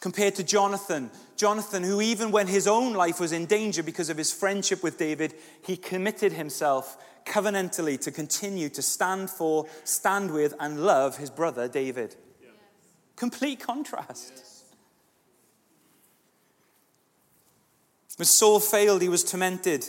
compared 0.00 0.34
to 0.34 0.42
Jonathan. 0.42 1.10
Jonathan, 1.36 1.82
who, 1.82 2.00
even 2.00 2.30
when 2.30 2.46
his 2.46 2.66
own 2.66 2.94
life 2.94 3.20
was 3.20 3.32
in 3.32 3.46
danger 3.46 3.82
because 3.82 4.08
of 4.08 4.16
his 4.16 4.32
friendship 4.32 4.82
with 4.82 4.98
David, 4.98 5.34
he 5.64 5.76
committed 5.76 6.32
himself 6.32 6.96
covenantally 7.24 8.00
to 8.00 8.10
continue 8.10 8.70
to 8.70 8.82
stand 8.82 9.30
for, 9.30 9.66
stand 9.84 10.30
with, 10.30 10.54
and 10.58 10.84
love 10.84 11.18
his 11.18 11.30
brother 11.30 11.68
David. 11.68 12.16
Complete 13.20 13.60
contrast. 13.60 14.32
Yes. 14.34 14.64
When 18.16 18.24
Saul 18.24 18.60
failed, 18.60 19.02
he 19.02 19.10
was 19.10 19.22
tormented. 19.22 19.84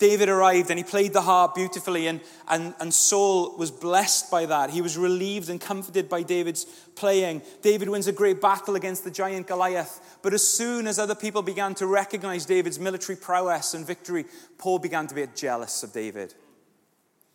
David 0.00 0.28
arrived 0.28 0.70
and 0.70 0.78
he 0.78 0.82
played 0.82 1.12
the 1.12 1.22
harp 1.22 1.54
beautifully, 1.54 2.08
and, 2.08 2.20
and, 2.48 2.74
and 2.80 2.92
Saul 2.92 3.56
was 3.56 3.70
blessed 3.70 4.28
by 4.28 4.46
that. 4.46 4.70
He 4.70 4.80
was 4.80 4.98
relieved 4.98 5.50
and 5.50 5.60
comforted 5.60 6.08
by 6.08 6.24
David's 6.24 6.64
playing. 6.96 7.42
David 7.62 7.90
wins 7.90 8.08
a 8.08 8.12
great 8.12 8.40
battle 8.40 8.74
against 8.74 9.04
the 9.04 9.10
giant 9.12 9.46
Goliath. 9.46 10.18
But 10.20 10.34
as 10.34 10.42
soon 10.42 10.88
as 10.88 10.98
other 10.98 11.14
people 11.14 11.42
began 11.42 11.76
to 11.76 11.86
recognize 11.86 12.44
David's 12.44 12.80
military 12.80 13.14
prowess 13.14 13.74
and 13.74 13.86
victory, 13.86 14.24
Paul 14.58 14.80
began 14.80 15.06
to 15.06 15.14
be 15.14 15.24
jealous 15.36 15.84
of 15.84 15.92
David. 15.92 16.34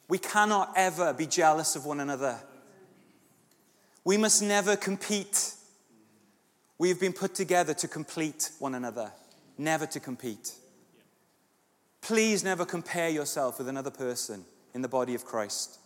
We 0.10 0.18
cannot 0.18 0.74
ever 0.76 1.14
be 1.14 1.28
jealous 1.28 1.78
of 1.78 1.86
one 1.86 2.02
another. 2.02 2.42
We 4.04 4.18
must 4.18 4.42
never 4.42 4.76
compete. 4.76 5.54
We 6.78 6.90
have 6.90 7.00
been 7.00 7.14
put 7.14 7.36
together 7.36 7.74
to 7.76 7.88
complete 7.88 8.52
one 8.60 8.76
another, 8.76 9.12
never 9.58 9.86
to 9.88 10.00
compete. 10.00 10.54
Please 12.02 12.44
never 12.44 12.66
compare 12.66 13.10
yourself 13.10 13.58
with 13.58 13.68
another 13.68 13.92
person 13.92 14.46
in 14.74 14.82
the 14.82 14.88
body 14.88 15.16
of 15.16 15.26
Christ. 15.26 15.80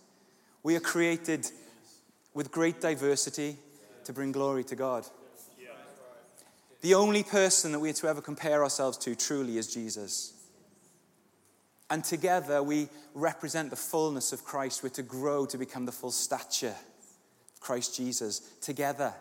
We 0.62 0.75
are 0.75 0.79
created 0.79 1.50
with 2.34 2.51
great 2.51 2.79
diversity 2.79 3.58
to 4.05 4.13
bring 4.13 4.32
glory 4.32 4.63
to 4.65 4.75
God. 4.75 5.05
The 6.82 6.96
only 6.96 7.24
person 7.24 7.72
that 7.72 7.79
we 7.79 7.89
are 7.89 7.93
to 7.93 8.08
ever 8.08 8.22
compare 8.22 8.62
ourselves 8.62 8.98
to 9.00 9.15
truly 9.15 9.58
is 9.58 9.74
Jesus. 9.74 10.34
And 11.89 12.03
together 12.03 12.62
we 12.62 12.89
represent 13.13 13.70
the 13.70 13.75
fullness 13.75 14.34
of 14.34 14.43
Christ. 14.43 14.84
We're 14.84 14.89
to 14.89 15.03
grow 15.03 15.46
to 15.46 15.58
become 15.58 15.86
the 15.86 15.91
full 15.93 16.12
stature 16.12 16.75
Christ 17.63 17.96
Jesus 17.96 18.39
together. 18.62 19.13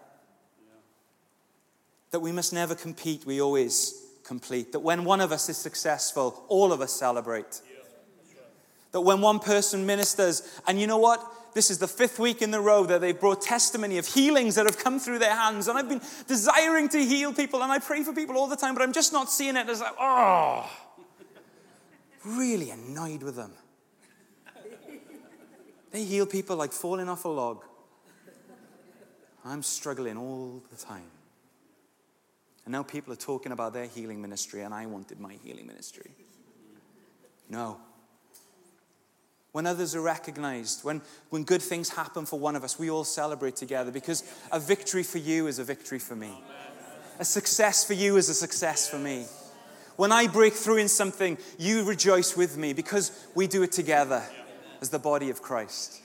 That 2.11 2.21
we 2.21 2.33
must 2.33 2.53
never 2.53 2.75
compete, 2.75 3.25
we 3.25 3.41
always 3.41 4.05
complete. 4.25 4.73
That 4.73 4.81
when 4.81 5.05
one 5.05 5.21
of 5.21 5.33
us 5.33 5.49
is 5.49 5.57
successful, 5.57 6.45
all 6.49 6.73
of 6.73 6.81
us 6.81 6.93
celebrate. 6.93 7.63
That 8.93 9.01
when 9.01 9.23
one 9.23 9.39
person 9.39 9.87
ministers, 9.87 10.43
and 10.67 10.79
you 10.79 10.87
know 10.87 10.99
what? 10.99 11.25
This 11.55 11.71
is 11.71 11.79
the 11.79 11.89
fifth 11.89 12.19
week 12.19 12.43
in 12.43 12.51
the 12.51 12.61
row 12.61 12.85
that 12.85 13.01
they've 13.01 13.19
brought 13.19 13.41
testimony 13.41 13.97
of 13.97 14.07
healings 14.07 14.57
that 14.57 14.67
have 14.67 14.79
come 14.79 14.99
through 14.99 15.19
their 15.19 15.35
hands. 15.35 15.69
And 15.69 15.79
I've 15.79 15.89
been 15.89 16.03
desiring 16.27 16.91
to 16.91 16.99
heal 16.99 17.33
people, 17.33 17.63
and 17.63 17.73
I 17.73 17.79
pray 17.79 18.03
for 18.03 18.13
people 18.13 18.37
all 18.37 18.49
the 18.49 18.57
time, 18.57 18.75
but 18.75 18.83
I'm 18.83 18.93
just 18.93 19.13
not 19.13 19.31
seeing 19.31 19.57
it. 19.57 19.69
It's 19.69 19.81
like, 19.81 19.95
oh 19.99 20.71
really 22.25 22.71
annoyed 22.71 23.23
with 23.23 23.37
them. 23.37 23.53
They 25.91 26.05
heal 26.05 26.27
people 26.27 26.57
like 26.57 26.73
falling 26.73 27.09
off 27.09 27.25
a 27.25 27.29
log. 27.29 27.65
I'm 29.45 29.63
struggling 29.63 30.17
all 30.17 30.63
the 30.71 30.77
time. 30.77 31.11
And 32.65 32.73
now 32.73 32.83
people 32.83 33.13
are 33.13 33.17
talking 33.17 33.53
about 33.53 33.73
their 33.73 33.87
healing 33.87 34.23
ministry, 34.23 34.63
and 34.63 34.73
I 34.73 34.87
wanted 34.87 35.19
my 35.19 35.35
healing 35.45 35.67
ministry. 35.67 36.11
No. 37.49 37.79
When 39.51 39.67
others 39.67 39.95
are 39.95 40.01
recognized, 40.01 40.85
when, 40.85 41.03
when 41.31 41.45
good 41.45 41.61
things 41.61 41.91
happen 41.91 42.25
for 42.25 42.39
one 42.39 42.57
of 42.57 42.65
us, 42.65 42.79
we 42.79 42.89
all 42.89 43.05
celebrate 43.05 43.57
together 43.57 43.91
because 43.91 44.23
a 44.51 44.61
victory 44.61 45.03
for 45.03 45.19
you 45.19 45.47
is 45.47 45.59
a 45.59 45.65
victory 45.65 45.99
for 45.99 46.17
me. 46.17 46.43
A 47.19 47.25
success 47.25 47.85
for 47.85 47.93
you 47.93 48.17
is 48.17 48.29
a 48.29 48.35
success 48.35 48.89
for 48.89 48.99
me. 48.99 49.27
When 49.97 50.11
I 50.11 50.27
break 50.27 50.55
through 50.55 50.79
in 50.79 50.89
something, 50.89 51.37
you 51.59 51.85
rejoice 51.85 52.35
with 52.37 52.57
me 52.57 52.73
because 52.73 53.27
we 53.35 53.47
do 53.47 53.63
it 53.63 53.73
together 53.73 54.23
as 54.81 54.89
the 54.89 54.99
body 54.99 55.29
of 55.29 55.43
Christ. 55.43 56.01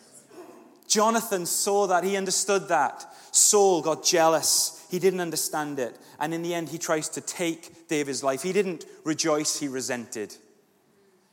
Jonathan 0.87 1.45
saw 1.45 1.87
that, 1.87 2.03
he 2.03 2.17
understood 2.17 2.67
that. 2.67 3.05
Saul 3.37 3.81
got 3.81 4.03
jealous, 4.03 4.85
he 4.89 4.99
didn't 4.99 5.19
understand 5.19 5.79
it. 5.79 5.97
And 6.19 6.33
in 6.33 6.41
the 6.41 6.53
end, 6.53 6.69
he 6.69 6.77
tries 6.77 7.09
to 7.09 7.21
take 7.21 7.87
David's 7.87 8.23
life. 8.23 8.41
He 8.41 8.53
didn't 8.53 8.85
rejoice, 9.03 9.59
he 9.59 9.67
resented. 9.67 10.35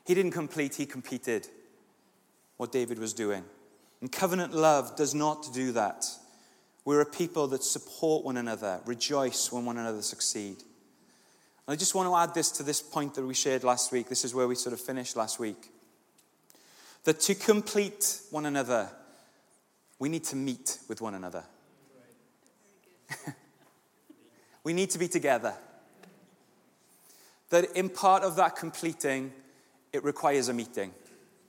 He 0.07 0.15
didn't 0.15 0.33
complete, 0.33 0.75
he 0.75 0.87
competed 0.87 1.49
what 2.57 2.73
David 2.73 2.99
was 2.99 3.13
doing. 3.15 3.45
And 4.01 4.13
covenant 4.13 4.53
love 4.53 4.97
does 4.97 5.15
not 5.15 5.49
do 5.55 5.73
that. 5.73 6.07
We're 6.85 7.01
a 7.01 7.07
people 7.07 7.47
that 7.49 7.65
support 7.65 8.25
one 8.25 8.37
another, 8.37 8.81
rejoice 8.85 9.51
when 9.51 9.65
one 9.65 9.79
another 9.79 10.03
succeed. 10.03 10.57
I 11.67 11.77
just 11.77 11.95
want 11.95 12.11
to 12.11 12.17
add 12.17 12.35
this 12.35 12.51
to 12.53 12.63
this 12.63 12.83
point 12.83 13.15
that 13.15 13.25
we 13.25 13.33
shared 13.33 13.65
last 13.65 13.91
week. 13.91 14.11
This 14.11 14.27
is 14.27 14.35
where 14.35 14.47
we 14.47 14.55
sort 14.55 14.75
of 14.75 14.81
finished 14.81 15.17
last 15.17 15.39
week. 15.39 15.71
That 17.05 17.21
to 17.21 17.35
complete 17.35 18.21
one 18.31 18.45
another, 18.45 18.91
we 19.99 20.11
need 20.11 20.25
to 20.25 20.37
meet 20.37 20.79
with 20.89 21.01
one 21.01 21.15
another. 21.15 21.45
we 24.65 24.73
need 24.73 24.91
to 24.91 24.99
be 24.99 25.09
together. 25.09 25.55
That 27.51 27.77
in 27.77 27.89
part 27.89 28.23
of 28.23 28.37
that 28.37 28.57
completing, 28.57 29.33
it 29.93 30.03
requires 30.05 30.49
a 30.49 30.53
meeting. 30.53 30.93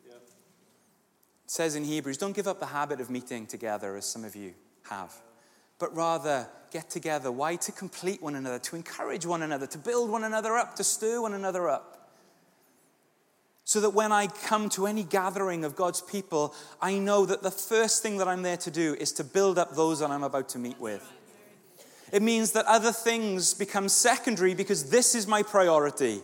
It 0.06 1.52
says 1.52 1.76
in 1.76 1.84
Hebrews, 1.84 2.18
don't 2.18 2.36
give 2.36 2.48
up 2.48 2.60
the 2.60 2.66
habit 2.66 3.00
of 3.00 3.10
meeting 3.10 3.46
together 3.46 3.96
as 3.96 4.06
some 4.06 4.24
of 4.24 4.36
you 4.36 4.54
have 4.90 5.14
but 5.80 5.96
rather 5.96 6.48
get 6.72 6.90
together. 6.90 7.32
Why? 7.32 7.56
To 7.58 7.72
complete 7.72 8.22
one 8.22 8.36
another, 8.36 8.60
to 8.60 8.76
encourage 8.76 9.26
one 9.26 9.42
another, 9.42 9.68
to 9.68 9.78
build 9.78 10.10
one 10.10 10.24
another 10.24 10.56
up, 10.56 10.76
to 10.76 10.84
stir 10.84 11.22
one 11.22 11.34
another 11.34 11.70
up. 11.70 11.92
So 13.66 13.82
that 13.82 13.92
when 13.92 14.12
I 14.12 14.28
come 14.28 14.70
to 14.70 14.86
any 14.86 15.04
gathering 15.04 15.66
of 15.66 15.76
God's 15.76 16.02
people, 16.02 16.54
I 16.82 17.00
know 17.00 17.26
that 17.26 17.42
the 17.42 17.52
first 17.52 18.04
thing 18.04 18.18
that 18.18 18.28
I'm 18.28 18.44
there 18.44 18.58
to 18.58 18.70
do 18.70 18.96
is 19.00 19.12
to 19.14 19.24
build 19.24 19.58
up 19.58 19.76
those 19.76 20.00
that 20.00 20.12
I'm 20.12 20.24
about 20.24 20.50
to 20.50 20.60
meet 20.60 20.80
with. 20.80 21.12
It 22.12 22.22
means 22.22 22.52
that 22.52 22.66
other 22.66 22.92
things 22.92 23.54
become 23.54 23.90
secondary 23.90 24.54
because 24.54 24.90
this 24.90 25.16
is 25.16 25.28
my 25.28 25.44
priority. 25.44 26.22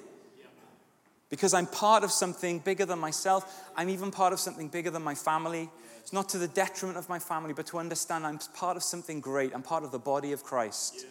Because 1.30 1.54
I'm 1.54 1.66
part 1.66 2.04
of 2.04 2.12
something 2.12 2.60
bigger 2.60 2.86
than 2.86 3.00
myself. 3.00 3.72
I'm 3.76 3.90
even 3.90 4.12
part 4.12 4.34
of 4.34 4.40
something 4.40 4.68
bigger 4.68 4.90
than 4.90 5.02
my 5.02 5.16
family. 5.16 5.70
It's 6.02 6.14
not 6.14 6.30
to 6.30 6.38
the 6.38 6.48
detriment 6.48 6.98
of 6.98 7.08
my 7.10 7.20
family, 7.20 7.54
but 7.54 7.68
to 7.68 7.80
understand 7.80 8.26
I'm 8.26 8.40
part 8.54 8.76
of 8.76 8.84
something 8.84 9.22
great. 9.22 9.54
I'm 9.54 9.62
part 9.62 9.84
of 9.84 9.92
the 9.92 10.00
body 10.00 10.34
of 10.34 10.44
Christ. 10.44 11.06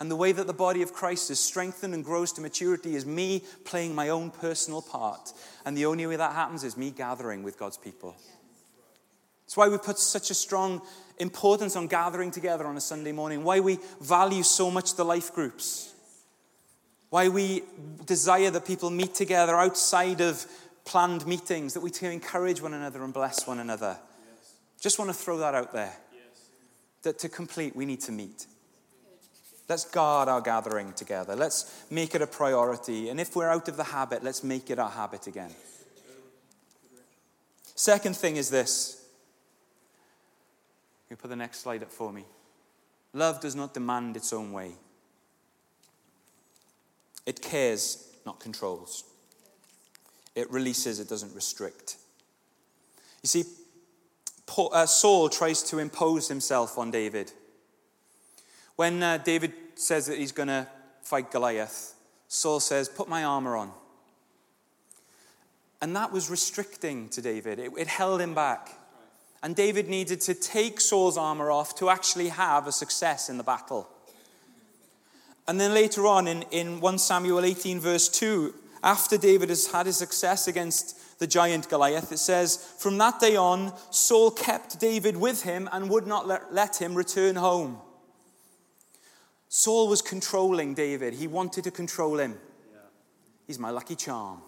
And 0.00 0.10
the 0.10 0.16
way 0.16 0.32
that 0.32 0.46
the 0.46 0.52
body 0.52 0.82
of 0.82 0.92
Christ 0.92 1.30
is 1.30 1.38
strengthened 1.40 1.94
and 1.94 2.04
grows 2.04 2.32
to 2.32 2.40
maturity 2.40 2.94
is 2.94 3.06
me 3.06 3.42
playing 3.64 3.94
my 3.94 4.10
own 4.10 4.30
personal 4.30 4.82
part. 4.82 5.32
And 5.64 5.76
the 5.76 5.86
only 5.86 6.06
way 6.06 6.16
that 6.16 6.32
happens 6.32 6.64
is 6.64 6.76
me 6.76 6.90
gathering 6.90 7.42
with 7.42 7.58
God's 7.58 7.76
people. 7.76 8.16
That's 9.54 9.68
why 9.68 9.68
we 9.68 9.78
put 9.78 10.00
such 10.00 10.30
a 10.30 10.34
strong 10.34 10.82
importance 11.16 11.76
on 11.76 11.86
gathering 11.86 12.32
together 12.32 12.66
on 12.66 12.76
a 12.76 12.80
Sunday 12.80 13.12
morning, 13.12 13.44
why 13.44 13.60
we 13.60 13.78
value 14.00 14.42
so 14.42 14.68
much 14.68 14.96
the 14.96 15.04
life 15.04 15.32
groups, 15.32 15.94
why 17.10 17.28
we 17.28 17.62
desire 18.04 18.50
that 18.50 18.66
people 18.66 18.90
meet 18.90 19.14
together 19.14 19.54
outside 19.54 20.20
of 20.20 20.44
planned 20.84 21.24
meetings, 21.24 21.72
that 21.74 21.84
we 21.84 21.92
can 21.92 22.10
encourage 22.10 22.60
one 22.60 22.74
another 22.74 23.04
and 23.04 23.14
bless 23.14 23.46
one 23.46 23.60
another. 23.60 23.96
Just 24.80 24.98
want 24.98 25.08
to 25.12 25.14
throw 25.16 25.38
that 25.38 25.54
out 25.54 25.72
there. 25.72 25.94
That 27.04 27.20
to 27.20 27.28
complete, 27.28 27.76
we 27.76 27.86
need 27.86 28.00
to 28.00 28.10
meet. 28.10 28.46
Let's 29.68 29.84
guard 29.84 30.28
our 30.28 30.40
gathering 30.40 30.94
together. 30.94 31.36
Let's 31.36 31.84
make 31.90 32.16
it 32.16 32.22
a 32.22 32.26
priority. 32.26 33.08
And 33.08 33.20
if 33.20 33.36
we're 33.36 33.50
out 33.50 33.68
of 33.68 33.76
the 33.76 33.84
habit, 33.84 34.24
let's 34.24 34.42
make 34.42 34.68
it 34.68 34.80
our 34.80 34.90
habit 34.90 35.28
again. 35.28 35.52
Second 37.76 38.16
thing 38.16 38.34
is 38.34 38.50
this. 38.50 39.00
You 41.14 41.18
put 41.18 41.30
the 41.30 41.36
next 41.36 41.60
slide 41.60 41.80
up 41.84 41.92
for 41.92 42.12
me. 42.12 42.24
Love 43.12 43.38
does 43.38 43.54
not 43.54 43.72
demand 43.72 44.16
its 44.16 44.32
own 44.32 44.50
way. 44.50 44.72
It 47.24 47.40
cares, 47.40 48.12
not 48.26 48.40
controls. 48.40 49.04
It 50.34 50.50
releases, 50.50 50.98
it 50.98 51.08
doesn't 51.08 51.32
restrict. 51.32 51.98
You 53.22 53.28
see, 53.28 53.44
Paul, 54.46 54.70
uh, 54.72 54.86
Saul 54.86 55.28
tries 55.28 55.62
to 55.62 55.78
impose 55.78 56.26
himself 56.26 56.78
on 56.78 56.90
David. 56.90 57.30
When 58.74 59.00
uh, 59.00 59.18
David 59.18 59.52
says 59.76 60.06
that 60.06 60.18
he's 60.18 60.32
going 60.32 60.48
to 60.48 60.66
fight 61.04 61.30
Goliath, 61.30 61.94
Saul 62.26 62.58
says, 62.58 62.88
Put 62.88 63.08
my 63.08 63.22
armor 63.22 63.56
on. 63.56 63.70
And 65.80 65.94
that 65.94 66.10
was 66.10 66.28
restricting 66.28 67.08
to 67.10 67.22
David, 67.22 67.60
it, 67.60 67.70
it 67.78 67.86
held 67.86 68.20
him 68.20 68.34
back. 68.34 68.80
And 69.44 69.54
David 69.54 69.90
needed 69.90 70.22
to 70.22 70.32
take 70.32 70.80
Saul's 70.80 71.18
armor 71.18 71.50
off 71.50 71.76
to 71.76 71.90
actually 71.90 72.30
have 72.30 72.66
a 72.66 72.72
success 72.72 73.28
in 73.28 73.36
the 73.36 73.44
battle. 73.44 73.86
And 75.46 75.60
then 75.60 75.74
later 75.74 76.06
on 76.06 76.26
in, 76.26 76.46
in 76.50 76.80
1 76.80 76.98
Samuel 76.98 77.44
18, 77.44 77.78
verse 77.78 78.08
2, 78.08 78.54
after 78.82 79.18
David 79.18 79.50
has 79.50 79.66
had 79.66 79.84
his 79.84 79.98
success 79.98 80.48
against 80.48 81.18
the 81.18 81.26
giant 81.26 81.68
Goliath, 81.68 82.10
it 82.10 82.20
says, 82.20 82.56
From 82.78 82.96
that 82.96 83.20
day 83.20 83.36
on, 83.36 83.74
Saul 83.90 84.30
kept 84.30 84.80
David 84.80 85.14
with 85.14 85.42
him 85.42 85.68
and 85.72 85.90
would 85.90 86.06
not 86.06 86.26
let, 86.26 86.54
let 86.54 86.80
him 86.80 86.94
return 86.94 87.36
home. 87.36 87.76
Saul 89.50 89.88
was 89.88 90.00
controlling 90.00 90.72
David. 90.72 91.12
He 91.12 91.26
wanted 91.26 91.64
to 91.64 91.70
control 91.70 92.18
him. 92.18 92.38
He's 93.46 93.58
my 93.58 93.68
lucky 93.68 93.94
charm. 93.94 94.40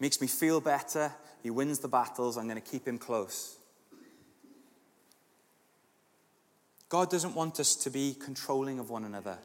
Makes 0.00 0.20
me 0.20 0.26
feel 0.26 0.60
better. 0.60 1.12
He 1.42 1.50
wins 1.50 1.78
the 1.80 1.88
battles. 1.88 2.36
I'm 2.36 2.44
going 2.48 2.60
to 2.60 2.70
keep 2.70 2.86
him 2.86 2.98
close. 2.98 3.56
God 6.88 7.10
doesn't 7.10 7.34
want 7.34 7.60
us 7.60 7.74
to 7.76 7.90
be 7.90 8.16
controlling 8.18 8.78
of 8.78 8.90
one 8.90 9.04
another. 9.04 9.38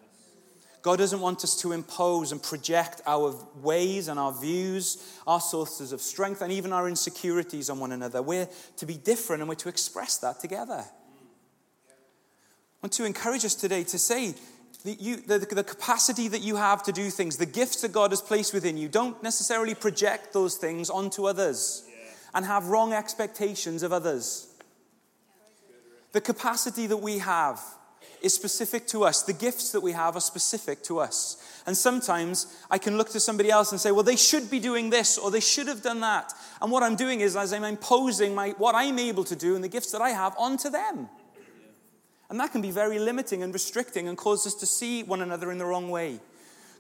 God 0.82 1.00
doesn't 1.00 1.22
want 1.22 1.44
us 1.46 1.56
to 1.62 1.72
impose 1.72 2.34
and 2.34 2.44
project 2.44 3.02
our 3.06 3.34
ways 3.62 4.10
and 4.10 4.20
our 4.20 4.34
views, 4.34 5.18
our 5.26 5.40
sources 5.40 5.94
of 5.94 6.02
strength, 6.02 6.42
and 6.42 6.52
even 6.52 6.74
our 6.74 6.90
insecurities 6.90 7.70
on 7.70 7.80
one 7.80 7.94
another. 7.94 8.22
We're 8.22 8.50
to 8.78 8.86
be 8.86 8.96
different 8.96 9.42
and 9.42 9.48
we're 9.48 9.56
to 9.56 9.70
express 9.70 10.18
that 10.18 10.42
together. 10.42 10.84
I 10.84 12.82
want 12.82 12.92
to 12.94 13.06
encourage 13.06 13.46
us 13.46 13.56
today 13.56 13.86
to 13.86 13.98
say, 13.98 14.36
the, 14.84 14.98
you, 15.00 15.16
the, 15.18 15.40
the, 15.40 15.64
capacity 15.64 16.28
that 16.28 16.42
you 16.42 16.58
have 16.58 16.84
to 16.84 16.92
do 16.92 17.10
things, 17.10 17.38
the 17.38 17.46
gifts 17.46 17.82
that 17.82 17.94
God 17.94 18.12
has 18.12 18.22
placed 18.22 18.54
within 18.54 18.76
you, 18.76 18.90
don't 18.90 19.22
necessarily 19.24 19.76
project 19.76 20.34
those 20.34 20.56
things 20.56 20.90
onto 20.90 21.26
others 21.26 21.86
and 22.34 22.46
have 22.46 22.68
wrong 22.68 22.92
expectations 22.92 23.84
of 23.84 23.94
others. 23.94 24.48
The 26.12 26.22
capacity 26.22 26.88
that 26.88 26.98
we 26.98 27.20
have 27.20 27.62
is 28.22 28.34
specific 28.34 28.88
to 28.88 29.04
us. 29.04 29.24
The 29.24 29.34
gifts 29.34 29.72
that 29.72 29.82
we 29.82 29.94
have 29.94 30.16
are 30.16 30.22
specific 30.22 30.84
to 30.84 31.00
us. 31.00 31.62
And 31.66 31.78
sometimes 31.78 32.48
I 32.70 32.78
can 32.78 32.98
look 32.98 33.10
to 33.10 33.20
somebody 33.20 33.50
else 33.50 33.72
and 33.72 33.80
say, 33.80 33.92
well, 33.92 34.04
they 34.04 34.16
should 34.16 34.50
be 34.50 34.60
doing 34.60 34.90
this 34.90 35.18
or 35.18 35.32
they 35.32 35.40
should 35.40 35.68
have 35.68 35.82
done 35.82 36.02
that. 36.02 36.34
And 36.62 36.72
what 36.72 36.84
I'm 36.84 36.96
doing 36.96 37.22
is, 37.22 37.36
as 37.36 37.54
I'm 37.54 37.64
imposing 37.64 38.36
my, 38.36 38.50
what 38.58 38.76
I'm 38.76 39.00
able 39.00 39.24
to 39.26 39.36
do 39.36 39.56
and 39.56 39.64
the 39.64 39.70
gifts 39.70 39.92
that 39.92 40.02
I 40.02 40.10
have 40.10 40.36
onto 40.38 40.70
them. 40.70 41.10
And 42.30 42.40
that 42.40 42.52
can 42.52 42.62
be 42.62 42.72
very 42.72 43.00
limiting 43.00 43.44
and 43.44 43.54
restricting 43.54 44.08
and 44.08 44.18
cause 44.18 44.48
us 44.48 44.56
to 44.56 44.66
see 44.66 45.04
one 45.04 45.22
another 45.22 45.52
in 45.52 45.58
the 45.58 45.66
wrong 45.66 45.90
way. 45.90 46.20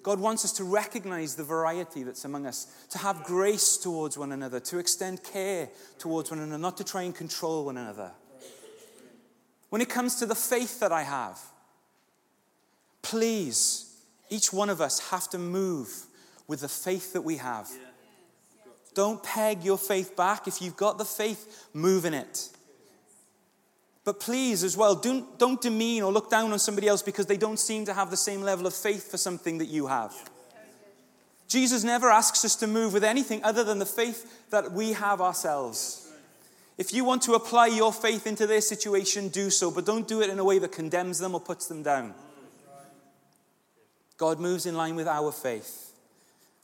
God 0.02 0.20
wants 0.20 0.44
us 0.44 0.52
to 0.54 0.64
recognize 0.64 1.36
the 1.36 1.44
variety 1.44 2.04
that's 2.04 2.26
among 2.26 2.46
us, 2.46 2.68
to 2.90 2.98
have 2.98 3.24
grace 3.24 3.78
towards 3.78 4.18
one 4.18 4.34
another, 4.34 4.60
to 4.60 4.78
extend 4.78 5.24
care 5.24 5.70
towards 5.98 6.30
one 6.30 6.42
another, 6.42 6.62
not 6.62 6.78
to 6.78 6.84
try 6.84 7.04
and 7.04 7.16
control 7.16 7.66
one 7.66 7.78
another. 7.78 8.12
When 9.70 9.82
it 9.82 9.90
comes 9.90 10.16
to 10.16 10.26
the 10.26 10.36
faith 10.36 10.82
that 10.82 10.92
I 10.92 11.04
have, 11.04 11.40
please, 13.02 13.96
each 14.30 14.52
one 14.52 14.70
of 14.70 14.82
us 14.82 15.10
have 15.10 15.30
to 15.30 15.40
move 15.40 15.90
with 16.48 16.62
the 16.62 16.70
faith 16.70 17.14
that 17.14 17.22
we 17.22 17.38
have. 17.38 17.70
Don't 18.94 19.24
peg 19.24 19.64
your 19.64 19.78
faith 19.78 20.16
back. 20.16 20.48
If 20.48 20.62
you've 20.62 20.76
got 20.76 20.98
the 20.98 21.06
faith, 21.06 21.70
move 21.74 22.06
in 22.06 22.14
it. 22.14 22.50
But 24.06 24.20
please, 24.20 24.64
as 24.64 24.76
well, 24.76 24.96
don't, 24.96 25.40
don't 25.40 25.62
demean 25.62 26.04
or 26.04 26.12
look 26.12 26.30
down 26.30 26.52
on 26.52 26.60
somebody 26.60 26.88
else 26.88 27.02
because 27.02 27.26
they 27.26 27.38
don't 27.38 27.60
seem 27.60 27.86
to 27.86 27.94
have 27.94 28.12
the 28.12 28.18
same 28.18 28.42
level 28.42 28.68
of 28.68 28.74
faith 28.74 29.10
for 29.10 29.18
something 29.18 29.60
that 29.60 29.68
you 29.68 29.88
have. 29.88 30.14
Jesus 31.48 31.84
never 31.84 32.10
asks 32.10 32.44
us 32.44 32.56
to 32.58 32.68
move 32.68 32.94
with 32.94 33.04
anything 33.04 33.44
other 33.44 33.64
than 33.64 33.80
the 33.80 33.86
faith 33.86 34.50
that 34.50 34.72
we 34.72 34.94
have 34.94 35.22
ourselves. 35.22 36.12
If 36.78 36.94
you 36.94 37.06
want 37.06 37.22
to 37.24 37.34
apply 37.34 37.68
your 37.68 37.94
faith 37.94 38.26
into 38.26 38.48
their 38.48 38.62
situation, 38.62 39.30
do 39.30 39.50
so, 39.50 39.70
but 39.70 39.86
don't 39.86 40.08
do 40.08 40.22
it 40.22 40.30
in 40.30 40.40
a 40.40 40.44
way 40.44 40.60
that 40.60 40.72
condemns 40.72 41.20
them 41.20 41.36
or 41.36 41.40
puts 41.40 41.68
them 41.68 41.84
down. 41.84 42.16
God 44.18 44.40
moves 44.40 44.66
in 44.66 44.76
line 44.76 44.96
with 44.96 45.08
our 45.08 45.32
faith. 45.32 45.93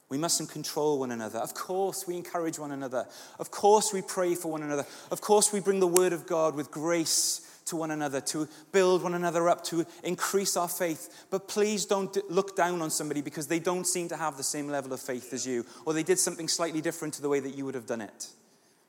We 0.10 0.18
mustn't 0.18 0.50
control 0.50 1.00
one 1.00 1.12
another. 1.12 1.40
Of 1.40 1.54
course, 1.54 2.08
we 2.08 2.18
encourage 2.18 2.58
one 2.58 2.72
another. 2.72 3.06
Of 3.38 3.52
course, 3.52 3.94
we 3.94 4.02
pray 4.02 4.34
for 4.34 4.52
one 4.52 4.64
another. 4.64 4.86
Of 5.12 5.22
course, 5.22 5.54
we 5.54 5.60
bring 5.60 5.80
the 5.80 5.88
word 5.88 6.14
of 6.14 6.26
God 6.26 6.56
with 6.56 6.72
grace 6.72 7.46
to 7.66 7.76
one 7.76 7.92
another, 7.92 8.20
to 8.20 8.48
build 8.72 9.04
one 9.04 9.14
another 9.14 9.48
up, 9.48 9.64
to 9.66 9.86
increase 10.04 10.58
our 10.58 10.68
faith. 10.68 11.28
But 11.30 11.48
please 11.48 11.86
don't 11.86 12.18
look 12.30 12.56
down 12.56 12.82
on 12.82 12.90
somebody 12.90 13.22
because 13.22 13.46
they 13.46 13.60
don't 13.60 13.86
seem 13.86 14.10
to 14.10 14.18
have 14.18 14.38
the 14.38 14.44
same 14.44 14.68
level 14.68 14.92
of 14.94 15.00
faith 15.00 15.32
as 15.32 15.46
you, 15.46 15.64
or 15.86 15.94
they 15.94 16.02
did 16.02 16.18
something 16.18 16.48
slightly 16.48 16.82
different 16.82 17.14
to 17.16 17.22
the 17.22 17.30
way 17.30 17.40
that 17.40 17.56
you 17.56 17.66
would 17.66 17.76
have 17.76 17.86
done 17.86 18.02
it. 18.02 18.28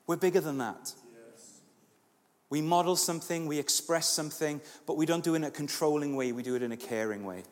We're 0.07 0.17
bigger 0.17 0.41
than 0.41 0.57
that. 0.57 0.93
We 2.49 2.61
model 2.61 2.97
something, 2.97 3.45
we 3.45 3.59
express 3.59 4.09
something, 4.09 4.59
but 4.85 4.97
we 4.97 5.05
don't 5.05 5.23
do 5.23 5.35
it 5.35 5.37
in 5.37 5.43
a 5.45 5.51
controlling 5.51 6.17
way, 6.17 6.33
we 6.33 6.43
do 6.43 6.55
it 6.55 6.63
in 6.63 6.73
a 6.73 6.77
caring 6.77 7.23
way. 7.23 7.43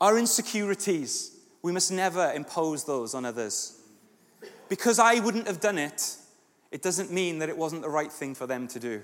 Our 0.00 0.16
insecurities, 0.16 1.37
we 1.62 1.72
must 1.72 1.90
never 1.90 2.32
impose 2.32 2.84
those 2.84 3.14
on 3.14 3.24
others. 3.24 3.78
Because 4.68 4.98
I 4.98 5.18
wouldn't 5.20 5.46
have 5.46 5.60
done 5.60 5.78
it, 5.78 6.16
it 6.70 6.82
doesn't 6.82 7.10
mean 7.10 7.38
that 7.38 7.48
it 7.48 7.56
wasn't 7.56 7.82
the 7.82 7.88
right 7.88 8.12
thing 8.12 8.34
for 8.34 8.46
them 8.46 8.68
to 8.68 8.78
do. 8.78 9.02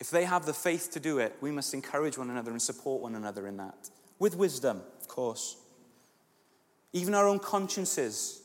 If 0.00 0.10
they 0.10 0.24
have 0.24 0.46
the 0.46 0.54
faith 0.54 0.90
to 0.92 1.00
do 1.00 1.18
it, 1.18 1.34
we 1.40 1.50
must 1.50 1.74
encourage 1.74 2.18
one 2.18 2.30
another 2.30 2.50
and 2.52 2.62
support 2.62 3.02
one 3.02 3.14
another 3.14 3.46
in 3.46 3.56
that. 3.56 3.90
With 4.18 4.36
wisdom, 4.36 4.82
of 5.00 5.08
course. 5.08 5.56
Even 6.92 7.14
our 7.14 7.26
own 7.26 7.38
consciences. 7.38 8.40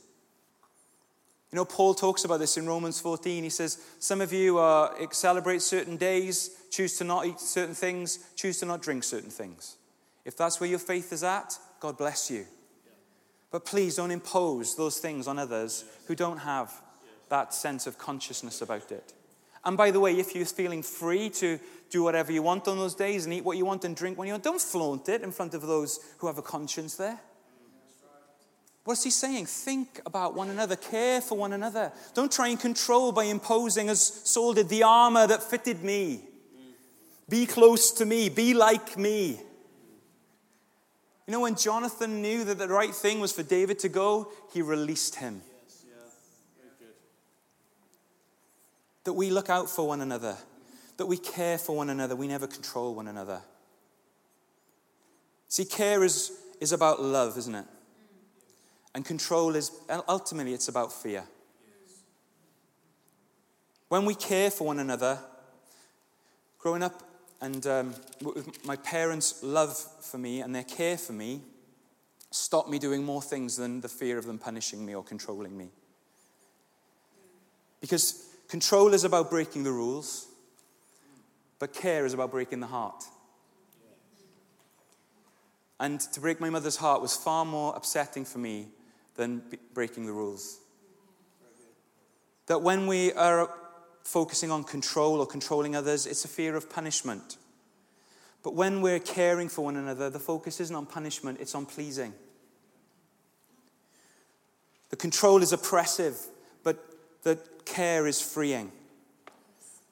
You 1.52 1.58
know, 1.58 1.66
Paul 1.66 1.94
talks 1.94 2.26
about 2.26 2.40
this 2.40 2.58
in 2.58 2.66
Romans 2.66 3.00
14. 3.00 3.44
He 3.44 3.50
says, 3.50 3.78
Some 4.00 4.22
of 4.22 4.34
you 4.34 4.58
uh, 4.58 4.96
celebrate 5.12 5.62
certain 5.62 5.98
days, 5.98 6.50
choose 6.72 6.98
to 6.98 7.04
not 7.04 7.28
eat 7.28 7.40
certain 7.40 7.76
things, 7.76 8.20
choose 8.36 8.60
to 8.60 8.66
not 8.66 8.82
drink 8.82 9.04
certain 9.04 9.30
things. 9.30 9.76
If 10.26 10.36
that's 10.36 10.60
where 10.60 10.70
your 10.70 10.80
faith 10.80 11.14
is 11.14 11.24
at, 11.24 11.58
God 11.80 11.98
bless 11.98 12.32
you. 12.32 12.46
But 13.54 13.66
please 13.66 13.98
don't 13.98 14.10
impose 14.10 14.76
those 14.76 14.98
things 14.98 15.28
on 15.28 15.38
others 15.38 15.86
who 16.08 16.16
don't 16.16 16.40
have 16.40 16.74
that 17.30 17.54
sense 17.54 17.86
of 17.86 18.00
consciousness 18.00 18.64
about 18.64 18.92
it. 18.92 19.14
And 19.64 19.78
by 19.78 19.92
the 19.92 20.00
way, 20.00 20.18
if 20.18 20.34
you're 20.34 20.44
feeling 20.44 20.82
free 20.82 21.30
to 21.30 21.60
do 21.92 22.02
whatever 22.02 22.32
you 22.32 22.42
want 22.42 22.68
on 22.68 22.80
those 22.80 22.96
days 22.96 23.26
and 23.26 23.34
eat 23.34 23.46
what 23.46 23.56
you 23.56 23.64
want 23.64 23.86
and 23.86 23.96
drink 23.96 24.18
what 24.18 24.26
you 24.26 24.34
want, 24.34 24.44
don't 24.44 24.60
flaunt 24.60 25.08
it 25.08 25.22
in 25.22 25.32
front 25.32 25.54
of 25.54 25.62
those 25.62 26.00
who 26.18 26.26
have 26.26 26.40
a 26.40 26.42
conscience 26.42 26.96
there. 26.96 27.20
What's 28.86 29.04
he 29.04 29.12
saying? 29.12 29.46
Think 29.46 30.02
about 30.04 30.34
one 30.34 30.50
another, 30.50 30.76
care 30.76 31.22
for 31.22 31.38
one 31.38 31.54
another. 31.54 31.92
Don't 32.16 32.32
try 32.32 32.48
and 32.48 32.60
control 32.60 33.12
by 33.12 33.26
imposing, 33.26 33.88
as 33.88 34.02
Saul 34.02 34.56
did, 34.56 34.68
the 34.68 34.82
armor 34.82 35.28
that 35.28 35.44
fitted 35.44 35.84
me. 35.84 36.22
Be 37.30 37.46
close 37.46 37.92
to 37.92 38.06
me, 38.08 38.30
be 38.30 38.56
like 38.56 38.98
me. 38.98 39.40
You 41.26 41.32
know, 41.32 41.40
when 41.40 41.56
Jonathan 41.56 42.22
knew 42.22 42.44
that 42.44 42.58
the 42.58 42.68
right 42.68 42.94
thing 42.94 43.20
was 43.20 43.32
for 43.32 43.44
David 43.44 43.80
to 43.80 43.90
go, 43.90 44.32
he 44.52 44.62
released 44.62 45.16
him. 45.16 45.42
That 49.06 49.14
we 49.14 49.30
look 49.30 49.50
out 49.50 49.70
for 49.70 49.88
one 49.88 50.02
another, 50.02 50.38
that 50.98 51.06
we 51.06 51.18
care 51.18 51.58
for 51.58 51.76
one 51.76 51.90
another, 51.90 52.16
we 52.16 52.28
never 52.28 52.48
control 52.48 52.96
one 52.96 53.08
another. 53.08 53.42
See, 55.50 55.66
care 55.66 56.04
is, 56.04 56.32
is 56.60 56.72
about 56.72 57.02
love, 57.02 57.38
isn't 57.38 57.56
it? 57.56 57.66
And 58.96 59.06
control 59.06 59.56
is 59.56 59.72
ultimately 60.08 60.54
it's 60.54 60.68
about 60.68 60.92
fear. 60.92 61.24
When 63.88 64.06
we 64.06 64.16
care 64.16 64.50
for 64.50 64.68
one 64.68 64.80
another, 64.80 65.20
growing 66.60 66.84
up 66.84 67.02
and 67.44 67.68
um, 67.68 67.94
my 68.64 68.78
parents' 68.78 69.44
love 69.44 69.78
for 70.00 70.18
me 70.18 70.40
and 70.40 70.56
their 70.56 70.64
care 70.64 70.98
for 70.98 71.12
me 71.12 71.42
stopped 72.32 72.70
me 72.70 72.80
doing 72.80 73.04
more 73.04 73.22
things 73.22 73.58
than 73.58 73.82
the 73.82 73.90
fear 73.90 74.18
of 74.18 74.26
them 74.26 74.40
punishing 74.40 74.86
me 74.86 74.96
or 74.96 75.04
controlling 75.04 75.58
me. 75.58 75.68
Because 77.82 78.30
control 78.48 78.94
is 78.94 79.04
about 79.04 79.30
breaking 79.30 79.64
the 79.64 79.74
rules, 79.74 80.26
but 81.60 81.74
care 81.74 82.06
is 82.06 82.14
about 82.14 82.32
breaking 82.32 82.62
the 82.62 82.68
heart. 82.68 83.04
And 85.82 86.00
to 86.00 86.22
break 86.22 86.40
my 86.40 86.50
mother's 86.50 86.78
heart 86.78 87.02
was 87.02 87.14
far 87.14 87.44
more 87.44 87.76
upsetting 87.76 88.24
for 88.24 88.38
me 88.38 88.70
than 89.16 89.44
breaking 89.74 90.06
the 90.06 90.14
rules. 90.14 90.60
That 92.48 92.62
when 92.62 92.88
we 92.88 93.12
are 93.12 93.50
focusing 94.04 94.52
on 94.52 94.64
control 94.64 95.20
or 95.20 95.26
controlling 95.26 95.76
others, 95.76 96.06
it's 96.06 96.26
a 96.26 96.28
fear 96.28 96.56
of 96.56 96.70
punishment. 96.70 97.38
But 98.44 98.54
when 98.56 98.82
we're 98.82 99.00
caring 99.00 99.48
for 99.50 99.64
one 99.64 99.78
another, 99.78 100.10
the 100.10 100.20
focus 100.20 100.60
isn't 100.60 100.76
on 100.76 100.86
punishment, 100.86 101.40
it's 101.40 101.56
on 101.56 101.66
pleasing. 101.66 102.14
The 104.90 104.98
control 104.98 105.42
is 105.42 105.54
oppressive, 105.54 106.18
but 106.64 106.78
the 107.24 107.40
care 107.66 108.06
is 108.06 108.22
freeing. 108.22 108.72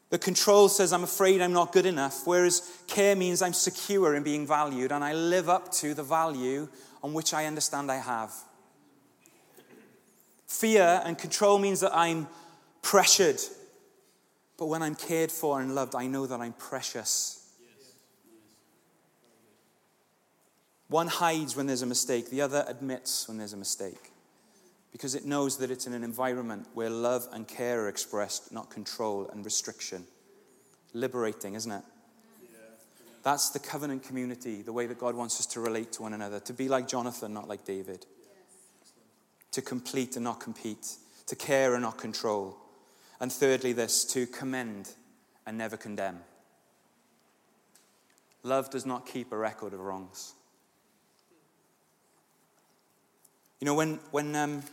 The 0.09 0.19
control 0.19 0.67
says, 0.67 0.91
I'm 0.91 1.05
afraid 1.05 1.41
I'm 1.41 1.53
not 1.53 1.71
good 1.71 1.85
enough, 1.85 2.27
whereas 2.27 2.69
care 2.87 3.15
means 3.15 3.41
I'm 3.41 3.53
secure 3.53 4.13
in 4.13 4.23
being 4.23 4.45
valued 4.45 4.91
and 4.91 5.03
I 5.05 5.13
live 5.13 5.47
up 5.47 5.71
to 5.75 5.93
the 5.93 6.03
value 6.03 6.67
on 7.01 7.13
which 7.13 7.33
I 7.33 7.45
understand 7.45 7.89
I 7.89 7.95
have. 7.95 8.33
Fear 10.47 11.01
and 11.05 11.17
control 11.17 11.57
means 11.57 11.79
that 11.79 11.95
I'm 11.95 12.27
pressured 12.81 13.39
but 14.57 14.67
when 14.67 14.81
I'm 14.81 14.95
cared 14.95 15.31
for 15.31 15.59
and 15.59 15.73
loved, 15.73 15.95
I 15.95 16.07
know 16.07 16.27
that 16.27 16.39
I'm 16.39 16.53
precious. 16.53 17.41
One 20.87 21.07
hides 21.07 21.55
when 21.55 21.67
there's 21.67 21.81
a 21.81 21.87
mistake, 21.87 22.29
the 22.29 22.41
other 22.41 22.65
admits 22.67 23.27
when 23.27 23.37
there's 23.37 23.53
a 23.53 23.57
mistake. 23.57 24.11
Because 24.91 25.15
it 25.15 25.25
knows 25.25 25.57
that 25.57 25.71
it's 25.71 25.87
in 25.87 25.93
an 25.93 26.03
environment 26.03 26.67
where 26.73 26.89
love 26.89 27.27
and 27.31 27.47
care 27.47 27.83
are 27.83 27.87
expressed, 27.87 28.51
not 28.51 28.69
control 28.69 29.29
and 29.31 29.45
restriction. 29.45 30.05
Liberating, 30.93 31.53
isn't 31.55 31.71
it? 31.71 31.83
That's 33.23 33.51
the 33.51 33.59
covenant 33.59 34.03
community, 34.03 34.61
the 34.61 34.73
way 34.73 34.87
that 34.87 34.99
God 34.99 35.15
wants 35.15 35.39
us 35.39 35.45
to 35.47 35.59
relate 35.59 35.93
to 35.93 36.01
one 36.01 36.13
another, 36.13 36.39
to 36.41 36.53
be 36.53 36.67
like 36.67 36.87
Jonathan, 36.87 37.33
not 37.33 37.47
like 37.47 37.63
David, 37.65 38.05
to 39.51 39.61
complete 39.61 40.15
and 40.15 40.25
not 40.25 40.39
compete, 40.39 40.95
to 41.27 41.35
care 41.35 41.73
and 41.73 41.83
not 41.83 41.97
control, 41.97 42.57
and 43.21 43.31
thirdly, 43.31 43.71
this 43.71 44.03
to 44.05 44.25
commend 44.25 44.89
and 45.45 45.57
never 45.57 45.77
condemn. 45.77 46.19
Love 48.43 48.71
does 48.71 48.85
not 48.85 49.05
keep 49.05 49.31
a 49.31 49.37
record 49.37 49.73
of 49.73 49.79
wrongs. 49.79 50.33
You 53.59 53.65
know, 53.65 53.75
when, 53.75 53.99
when 54.09 54.35
um, 54.35 54.63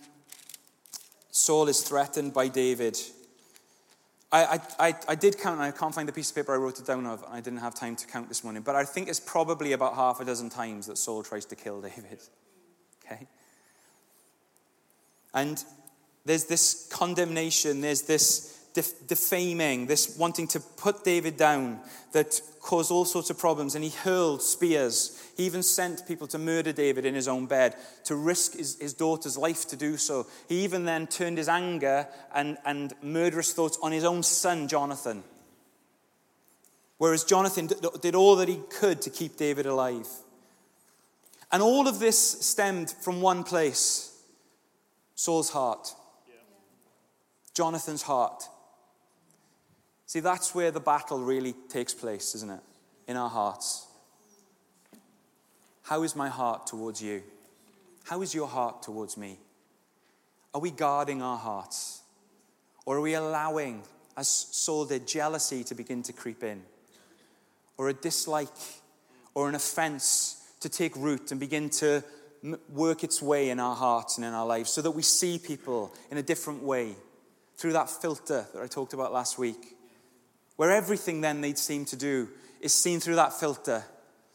Saul 1.30 1.68
is 1.68 1.82
threatened 1.82 2.32
by 2.32 2.48
David, 2.48 2.98
I, 4.32 4.60
I, 4.78 4.94
I 5.06 5.14
did 5.14 5.38
count, 5.38 5.60
and 5.60 5.62
I 5.62 5.70
can't 5.70 5.94
find 5.94 6.08
the 6.08 6.12
piece 6.12 6.30
of 6.30 6.36
paper 6.36 6.54
I 6.54 6.56
wrote 6.56 6.78
it 6.78 6.86
down 6.86 7.04
of, 7.04 7.22
and 7.24 7.34
I 7.34 7.40
didn't 7.40 7.60
have 7.60 7.74
time 7.74 7.96
to 7.96 8.06
count 8.06 8.28
this 8.28 8.42
morning, 8.44 8.62
but 8.62 8.76
I 8.76 8.84
think 8.84 9.08
it's 9.08 9.20
probably 9.20 9.72
about 9.72 9.94
half 9.94 10.20
a 10.20 10.24
dozen 10.24 10.48
times 10.48 10.86
that 10.86 10.96
Saul 10.96 11.22
tries 11.22 11.44
to 11.46 11.56
kill 11.56 11.80
David. 11.82 12.22
Okay? 13.04 13.26
And 15.34 15.62
there's 16.28 16.44
this 16.44 16.86
condemnation, 16.90 17.80
there's 17.80 18.02
this 18.02 18.54
defaming, 19.06 19.86
this 19.86 20.16
wanting 20.18 20.46
to 20.48 20.60
put 20.60 21.02
David 21.02 21.38
down 21.38 21.80
that 22.12 22.40
caused 22.60 22.90
all 22.90 23.06
sorts 23.06 23.30
of 23.30 23.38
problems. 23.38 23.74
And 23.74 23.82
he 23.82 23.90
hurled 23.90 24.42
spears. 24.42 25.20
He 25.38 25.46
even 25.46 25.62
sent 25.62 26.06
people 26.06 26.26
to 26.28 26.38
murder 26.38 26.72
David 26.72 27.06
in 27.06 27.14
his 27.14 27.28
own 27.28 27.46
bed, 27.46 27.76
to 28.04 28.14
risk 28.14 28.52
his, 28.54 28.78
his 28.78 28.92
daughter's 28.92 29.38
life 29.38 29.66
to 29.68 29.76
do 29.76 29.96
so. 29.96 30.26
He 30.48 30.64
even 30.64 30.84
then 30.84 31.06
turned 31.06 31.38
his 31.38 31.48
anger 31.48 32.06
and, 32.34 32.58
and 32.66 32.92
murderous 33.02 33.54
thoughts 33.54 33.78
on 33.82 33.92
his 33.92 34.04
own 34.04 34.22
son, 34.22 34.68
Jonathan. 34.68 35.24
Whereas 36.98 37.24
Jonathan 37.24 37.70
did 38.00 38.14
all 38.14 38.36
that 38.36 38.48
he 38.48 38.60
could 38.68 39.00
to 39.02 39.10
keep 39.10 39.38
David 39.38 39.64
alive. 39.64 40.08
And 41.50 41.62
all 41.62 41.88
of 41.88 42.00
this 42.00 42.18
stemmed 42.18 42.90
from 42.90 43.22
one 43.22 43.44
place 43.44 44.14
Saul's 45.14 45.50
heart, 45.50 45.94
Jonathan's 47.58 48.02
heart. 48.02 48.48
See, 50.06 50.20
that's 50.20 50.54
where 50.54 50.70
the 50.70 50.78
battle 50.78 51.18
really 51.18 51.56
takes 51.68 51.92
place, 51.92 52.36
isn't 52.36 52.52
it? 52.52 52.60
In 53.08 53.16
our 53.16 53.28
hearts. 53.28 53.84
How 55.82 56.04
is 56.04 56.14
my 56.14 56.28
heart 56.28 56.68
towards 56.68 57.02
you? 57.02 57.20
How 58.04 58.22
is 58.22 58.32
your 58.32 58.46
heart 58.46 58.84
towards 58.84 59.16
me? 59.16 59.40
Are 60.54 60.60
we 60.60 60.70
guarding 60.70 61.20
our 61.20 61.36
hearts? 61.36 62.02
Or 62.86 62.98
are 62.98 63.00
we 63.00 63.14
allowing, 63.14 63.82
as 64.16 64.28
Saul 64.28 64.86
jealousy 65.04 65.64
to 65.64 65.74
begin 65.74 66.04
to 66.04 66.12
creep 66.12 66.44
in? 66.44 66.62
Or 67.76 67.88
a 67.88 67.92
dislike 67.92 68.56
or 69.34 69.48
an 69.48 69.56
offense 69.56 70.44
to 70.60 70.68
take 70.68 70.94
root 70.94 71.32
and 71.32 71.40
begin 71.40 71.70
to 71.70 72.04
work 72.72 73.02
its 73.02 73.20
way 73.20 73.50
in 73.50 73.58
our 73.58 73.74
hearts 73.74 74.16
and 74.16 74.24
in 74.24 74.32
our 74.32 74.46
lives 74.46 74.70
so 74.70 74.80
that 74.80 74.92
we 74.92 75.02
see 75.02 75.40
people 75.40 75.92
in 76.08 76.18
a 76.18 76.22
different 76.22 76.62
way 76.62 76.94
through 77.58 77.72
that 77.72 77.90
filter 77.90 78.46
that 78.54 78.62
I 78.62 78.66
talked 78.66 78.94
about 78.94 79.12
last 79.12 79.36
week, 79.36 79.76
where 80.56 80.70
everything 80.70 81.20
then 81.20 81.40
they'd 81.40 81.58
seem 81.58 81.84
to 81.86 81.96
do 81.96 82.28
is 82.60 82.72
seen 82.72 83.00
through 83.00 83.16
that 83.16 83.32
filter 83.32 83.84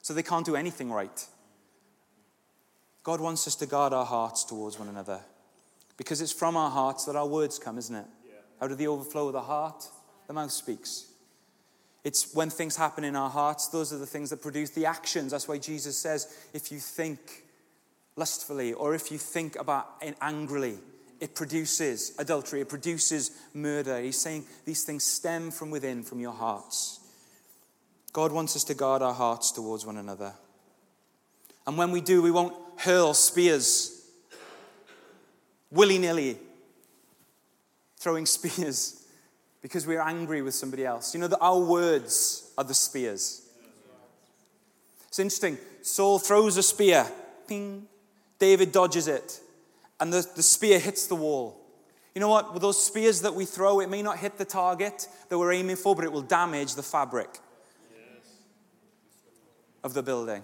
so 0.01 0.13
they 0.13 0.23
can't 0.23 0.45
do 0.45 0.55
anything 0.55 0.91
right. 0.91 1.27
God 3.03 3.19
wants 3.19 3.47
us 3.47 3.55
to 3.55 3.65
guard 3.65 3.93
our 3.93 4.05
hearts 4.05 4.43
towards 4.43 4.77
one 4.77 4.87
another 4.87 5.19
because 5.97 6.21
it's 6.21 6.31
from 6.31 6.55
our 6.55 6.69
hearts 6.69 7.05
that 7.05 7.15
our 7.15 7.27
words 7.27 7.59
come, 7.59 7.77
isn't 7.77 7.95
it? 7.95 8.05
Yeah. 8.25 8.33
Out 8.61 8.71
of 8.71 8.77
the 8.77 8.87
overflow 8.87 9.27
of 9.27 9.33
the 9.33 9.41
heart, 9.41 9.87
the 10.27 10.33
mouth 10.33 10.51
speaks. 10.51 11.07
It's 12.03 12.33
when 12.33 12.49
things 12.49 12.75
happen 12.75 13.05
in 13.05 13.15
our 13.15 13.29
hearts, 13.29 13.67
those 13.67 13.93
are 13.93 13.97
the 13.97 14.05
things 14.05 14.29
that 14.29 14.41
produce 14.41 14.71
the 14.71 14.85
actions. 14.85 15.31
That's 15.31 15.47
why 15.47 15.57
Jesus 15.57 15.97
says, 15.97 16.35
if 16.53 16.71
you 16.71 16.79
think 16.79 17.43
lustfully 18.15 18.73
or 18.73 18.93
if 18.93 19.11
you 19.11 19.17
think 19.17 19.57
about 19.57 19.87
it 20.01 20.17
angrily, 20.21 20.77
it 21.19 21.35
produces 21.35 22.13
adultery, 22.17 22.61
it 22.61 22.69
produces 22.69 23.31
murder. 23.53 23.99
He's 23.99 24.19
saying 24.19 24.45
these 24.65 24.83
things 24.83 25.03
stem 25.03 25.51
from 25.51 25.71
within, 25.71 26.03
from 26.03 26.19
your 26.19 26.33
hearts. 26.33 26.99
God 28.11 28.31
wants 28.31 28.55
us 28.55 28.63
to 28.65 28.73
guard 28.73 29.01
our 29.01 29.13
hearts 29.13 29.51
towards 29.51 29.85
one 29.85 29.97
another. 29.97 30.33
And 31.65 31.77
when 31.77 31.91
we 31.91 32.01
do, 32.01 32.21
we 32.21 32.31
won't 32.31 32.55
hurl 32.77 33.13
spears 33.13 33.93
willy 35.73 35.97
nilly, 35.97 36.37
throwing 37.97 38.25
spears 38.25 39.03
because 39.61 39.87
we're 39.87 40.01
angry 40.01 40.41
with 40.41 40.53
somebody 40.53 40.85
else. 40.85 41.13
You 41.13 41.19
know 41.19 41.27
that 41.27 41.39
our 41.39 41.59
words 41.59 42.51
are 42.57 42.63
the 42.63 42.73
spears. 42.73 43.41
It's 45.07 45.19
interesting. 45.19 45.57
Saul 45.81 46.19
throws 46.19 46.57
a 46.57 46.63
spear, 46.63 47.05
ping. 47.47 47.87
David 48.39 48.71
dodges 48.71 49.07
it, 49.07 49.39
and 49.99 50.11
the, 50.11 50.27
the 50.35 50.43
spear 50.43 50.79
hits 50.79 51.07
the 51.07 51.15
wall. 51.15 51.59
You 52.15 52.21
know 52.21 52.29
what? 52.29 52.53
With 52.53 52.61
those 52.61 52.83
spears 52.83 53.21
that 53.21 53.33
we 53.33 53.45
throw, 53.45 53.79
it 53.79 53.89
may 53.89 54.01
not 54.01 54.19
hit 54.19 54.37
the 54.37 54.45
target 54.45 55.07
that 55.29 55.37
we're 55.37 55.53
aiming 55.53 55.77
for, 55.77 55.95
but 55.95 56.05
it 56.05 56.11
will 56.11 56.21
damage 56.21 56.75
the 56.75 56.83
fabric 56.83 57.39
of 59.83 59.93
the 59.93 60.03
building. 60.03 60.43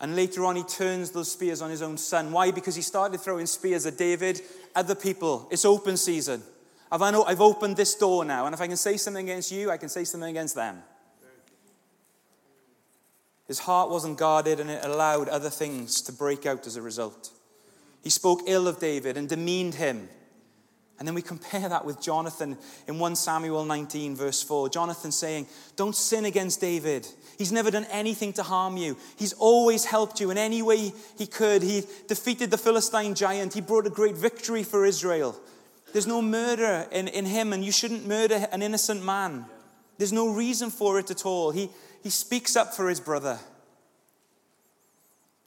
And 0.00 0.14
later 0.14 0.44
on, 0.44 0.56
he 0.56 0.62
turns 0.62 1.10
those 1.10 1.30
spears 1.30 1.60
on 1.60 1.70
his 1.70 1.82
own 1.82 1.98
son. 1.98 2.30
Why? 2.30 2.52
Because 2.52 2.76
he 2.76 2.82
started 2.82 3.20
throwing 3.20 3.46
spears 3.46 3.84
at 3.84 3.98
David, 3.98 4.40
other 4.74 4.94
people. 4.94 5.48
It's 5.50 5.64
open 5.64 5.96
season. 5.96 6.42
I've, 6.90 7.02
I've 7.02 7.40
opened 7.40 7.76
this 7.76 7.94
door 7.96 8.24
now, 8.24 8.46
and 8.46 8.54
if 8.54 8.60
I 8.60 8.66
can 8.66 8.76
say 8.76 8.96
something 8.96 9.28
against 9.28 9.50
you, 9.50 9.70
I 9.70 9.76
can 9.76 9.88
say 9.88 10.04
something 10.04 10.30
against 10.30 10.54
them. 10.54 10.82
His 13.48 13.60
heart 13.60 13.90
wasn't 13.90 14.18
guarded, 14.18 14.60
and 14.60 14.70
it 14.70 14.84
allowed 14.84 15.28
other 15.28 15.50
things 15.50 16.02
to 16.02 16.12
break 16.12 16.46
out 16.46 16.66
as 16.66 16.76
a 16.76 16.82
result. 16.82 17.30
He 18.04 18.10
spoke 18.10 18.42
ill 18.46 18.68
of 18.68 18.78
David 18.78 19.16
and 19.16 19.28
demeaned 19.28 19.74
him. 19.74 20.08
And 20.98 21.06
then 21.06 21.14
we 21.14 21.22
compare 21.22 21.68
that 21.68 21.84
with 21.84 22.02
Jonathan 22.02 22.58
in 22.88 22.98
1 22.98 23.16
Samuel 23.16 23.64
19, 23.64 24.16
verse 24.16 24.42
4. 24.42 24.68
Jonathan 24.68 25.12
saying, 25.12 25.46
Don't 25.76 25.94
sin 25.94 26.24
against 26.24 26.60
David. 26.60 27.06
He's 27.38 27.52
never 27.52 27.70
done 27.70 27.86
anything 27.90 28.32
to 28.34 28.42
harm 28.42 28.76
you. 28.76 28.96
He's 29.16 29.32
always 29.34 29.84
helped 29.84 30.20
you 30.20 30.30
in 30.30 30.38
any 30.38 30.60
way 30.60 30.92
he 31.16 31.26
could. 31.26 31.62
He 31.62 31.84
defeated 32.08 32.50
the 32.50 32.58
Philistine 32.58 33.14
giant. 33.14 33.54
He 33.54 33.60
brought 33.60 33.86
a 33.86 33.90
great 33.90 34.16
victory 34.16 34.64
for 34.64 34.84
Israel. 34.84 35.38
There's 35.92 36.06
no 36.06 36.20
murder 36.20 36.86
in, 36.90 37.08
in 37.08 37.26
him, 37.26 37.52
and 37.52 37.64
you 37.64 37.72
shouldn't 37.72 38.06
murder 38.06 38.46
an 38.50 38.60
innocent 38.60 39.04
man. 39.04 39.46
There's 39.98 40.12
no 40.12 40.32
reason 40.32 40.70
for 40.70 40.98
it 40.98 41.10
at 41.10 41.26
all. 41.26 41.50
He, 41.50 41.68
he 42.02 42.10
speaks 42.10 42.56
up 42.56 42.72
for 42.72 42.88
his 42.88 43.00
brother. 43.00 43.38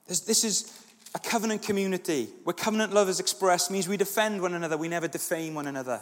There's, 0.08 0.22
this 0.22 0.44
is 0.44 0.78
a 1.16 1.20
covenant 1.20 1.64
community 1.64 2.28
where 2.44 2.54
covenant 2.54 2.94
love 2.94 3.10
is 3.10 3.20
expressed 3.20 3.72
means 3.72 3.88
we 3.88 3.98
defend 3.98 4.42
one 4.42 4.54
another, 4.54 4.78
we 4.78 4.90
never 4.90 5.08
defame 5.08 5.56
one 5.56 5.68
another. 5.68 6.02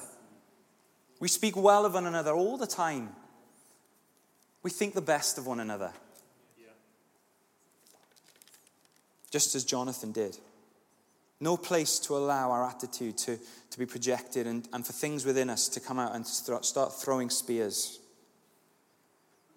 We 1.20 1.28
speak 1.28 1.56
well 1.56 1.86
of 1.86 1.94
one 1.94 2.08
another 2.08 2.32
all 2.32 2.58
the 2.58 2.68
time. 2.68 3.10
We 4.64 4.72
think 4.72 4.94
the 4.94 5.02
best 5.02 5.38
of 5.38 5.46
one 5.46 5.60
another. 5.60 5.92
Just 9.32 9.54
as 9.54 9.64
Jonathan 9.64 10.12
did. 10.12 10.38
No 11.40 11.56
place 11.56 12.00
to 12.00 12.18
allow 12.18 12.52
our 12.52 12.68
attitude 12.68 13.18
to, 13.20 13.38
to 13.70 13.80
be 13.80 13.86
projected 13.86 14.48
and, 14.48 14.68
and 14.74 14.86
for 14.86 14.92
things 14.92 15.24
within 15.24 15.50
us 15.50 15.70
to 15.70 15.80
come 15.80 16.00
out 16.00 16.16
and 16.16 16.26
start 16.26 16.94
throwing 17.00 17.30
spears. 17.30 17.99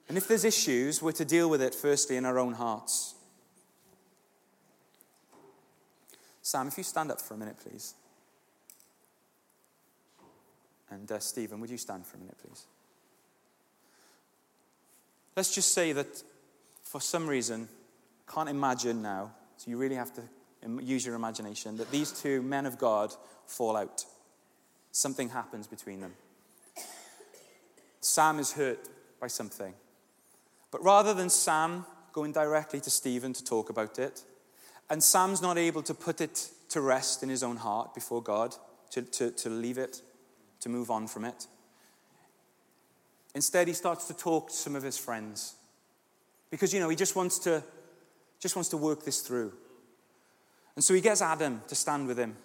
And 0.08 0.18
if 0.18 0.28
there's 0.28 0.44
issues, 0.44 1.00
we're 1.00 1.12
to 1.12 1.24
deal 1.24 1.48
with 1.48 1.62
it 1.62 1.74
firstly 1.74 2.16
in 2.16 2.24
our 2.24 2.38
own 2.38 2.54
hearts. 2.54 3.14
Sam, 6.42 6.68
if 6.68 6.76
you 6.76 6.84
stand 6.84 7.10
up 7.10 7.20
for 7.20 7.34
a 7.34 7.36
minute, 7.36 7.56
please. 7.58 7.94
And 10.90 11.10
uh, 11.10 11.18
Stephen, 11.20 11.60
would 11.60 11.70
you 11.70 11.78
stand 11.78 12.04
for 12.04 12.16
a 12.16 12.20
minute, 12.20 12.36
please? 12.44 12.66
Let's 15.36 15.54
just 15.54 15.72
say 15.72 15.92
that 15.92 16.22
for 16.82 17.00
some 17.00 17.26
reason, 17.26 17.68
can't 18.28 18.48
imagine 18.48 19.00
now, 19.00 19.32
so 19.56 19.70
you 19.70 19.78
really 19.78 19.94
have 19.94 20.12
to 20.14 20.22
use 20.82 21.06
your 21.06 21.14
imagination, 21.14 21.76
that 21.78 21.90
these 21.90 22.12
two 22.12 22.42
men 22.42 22.66
of 22.66 22.78
God 22.78 23.14
fall 23.46 23.76
out. 23.76 24.04
Something 24.90 25.30
happens 25.30 25.66
between 25.66 26.00
them. 26.00 26.12
Sam 28.00 28.38
is 28.38 28.52
hurt 28.52 28.80
by 29.20 29.28
something. 29.28 29.72
But 30.72 30.82
rather 30.82 31.14
than 31.14 31.30
Sam 31.30 31.84
going 32.12 32.32
directly 32.32 32.80
to 32.80 32.90
Stephen 32.90 33.32
to 33.34 33.44
talk 33.44 33.70
about 33.70 34.00
it, 34.00 34.24
and 34.90 35.02
Sam's 35.02 35.40
not 35.40 35.56
able 35.56 35.82
to 35.84 35.94
put 35.94 36.20
it 36.20 36.50
to 36.70 36.80
rest 36.80 37.22
in 37.22 37.28
his 37.28 37.44
own 37.44 37.56
heart 37.56 37.94
before 37.94 38.22
God, 38.22 38.56
to, 38.90 39.02
to, 39.02 39.30
to 39.30 39.48
leave 39.48 39.78
it, 39.78 40.02
to 40.60 40.68
move 40.68 40.90
on 40.90 41.06
from 41.06 41.24
it. 41.24 41.46
Instead, 43.34 43.68
he 43.68 43.74
starts 43.74 44.06
to 44.08 44.14
talk 44.14 44.48
to 44.48 44.56
some 44.56 44.74
of 44.74 44.82
his 44.82 44.98
friends. 44.98 45.54
Because, 46.50 46.74
you 46.74 46.80
know, 46.80 46.88
he 46.88 46.96
just 46.96 47.16
wants 47.16 47.38
to, 47.40 47.62
just 48.40 48.56
wants 48.56 48.68
to 48.70 48.76
work 48.76 49.04
this 49.04 49.20
through. 49.20 49.52
And 50.74 50.84
so 50.84 50.94
he 50.94 51.00
gets 51.00 51.22
Adam 51.22 51.62
to 51.68 51.74
stand 51.74 52.06
with 52.08 52.18
him 52.18 52.36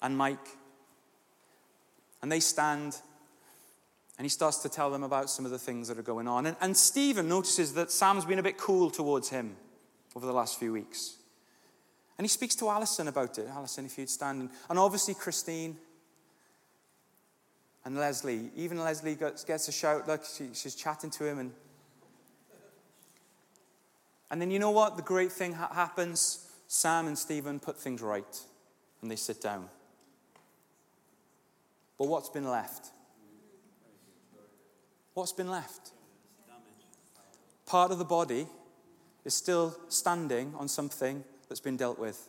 and 0.00 0.16
Mike. 0.16 0.56
And 2.22 2.30
they 2.30 2.40
stand 2.40 2.96
and 4.16 4.24
he 4.24 4.28
starts 4.28 4.58
to 4.58 4.68
tell 4.68 4.90
them 4.90 5.02
about 5.02 5.28
some 5.28 5.44
of 5.44 5.50
the 5.50 5.58
things 5.58 5.88
that 5.88 5.98
are 5.98 6.02
going 6.02 6.28
on. 6.28 6.46
And, 6.46 6.56
and 6.60 6.76
Stephen 6.76 7.28
notices 7.28 7.74
that 7.74 7.90
Sam's 7.90 8.24
been 8.24 8.38
a 8.38 8.44
bit 8.44 8.58
cool 8.58 8.90
towards 8.90 9.28
him 9.28 9.56
over 10.14 10.24
the 10.24 10.32
last 10.32 10.58
few 10.58 10.72
weeks. 10.72 11.16
And 12.16 12.24
he 12.24 12.28
speaks 12.28 12.54
to 12.56 12.68
Alison 12.68 13.08
about 13.08 13.38
it. 13.38 13.48
Alison, 13.50 13.86
if 13.86 13.98
you'd 13.98 14.08
stand. 14.08 14.50
And 14.70 14.78
obviously, 14.78 15.14
Christine 15.14 15.76
and 17.84 17.96
Leslie. 17.96 18.50
Even 18.54 18.78
Leslie 18.78 19.16
gets 19.16 19.68
a 19.68 19.72
shout. 19.72 20.06
Look, 20.06 20.24
she, 20.24 20.50
she's 20.54 20.76
chatting 20.76 21.10
to 21.10 21.24
him. 21.24 21.40
And, 21.40 21.52
and 24.30 24.40
then 24.40 24.52
you 24.52 24.60
know 24.60 24.70
what? 24.70 24.96
The 24.96 25.02
great 25.02 25.32
thing 25.32 25.54
ha- 25.54 25.72
happens. 25.72 26.48
Sam 26.68 27.08
and 27.08 27.18
Stephen 27.18 27.58
put 27.58 27.76
things 27.76 28.00
right. 28.00 28.40
And 29.02 29.10
they 29.10 29.16
sit 29.16 29.42
down. 29.42 29.68
But 31.98 32.06
what's 32.06 32.28
been 32.28 32.48
left? 32.48 32.90
What's 35.14 35.32
been 35.32 35.50
left? 35.50 35.92
Part 37.66 37.90
of 37.92 37.98
the 37.98 38.04
body 38.04 38.46
is 39.24 39.34
still 39.34 39.76
standing 39.88 40.54
on 40.58 40.68
something 40.68 41.24
that's 41.48 41.60
been 41.60 41.76
dealt 41.76 41.98
with. 41.98 42.28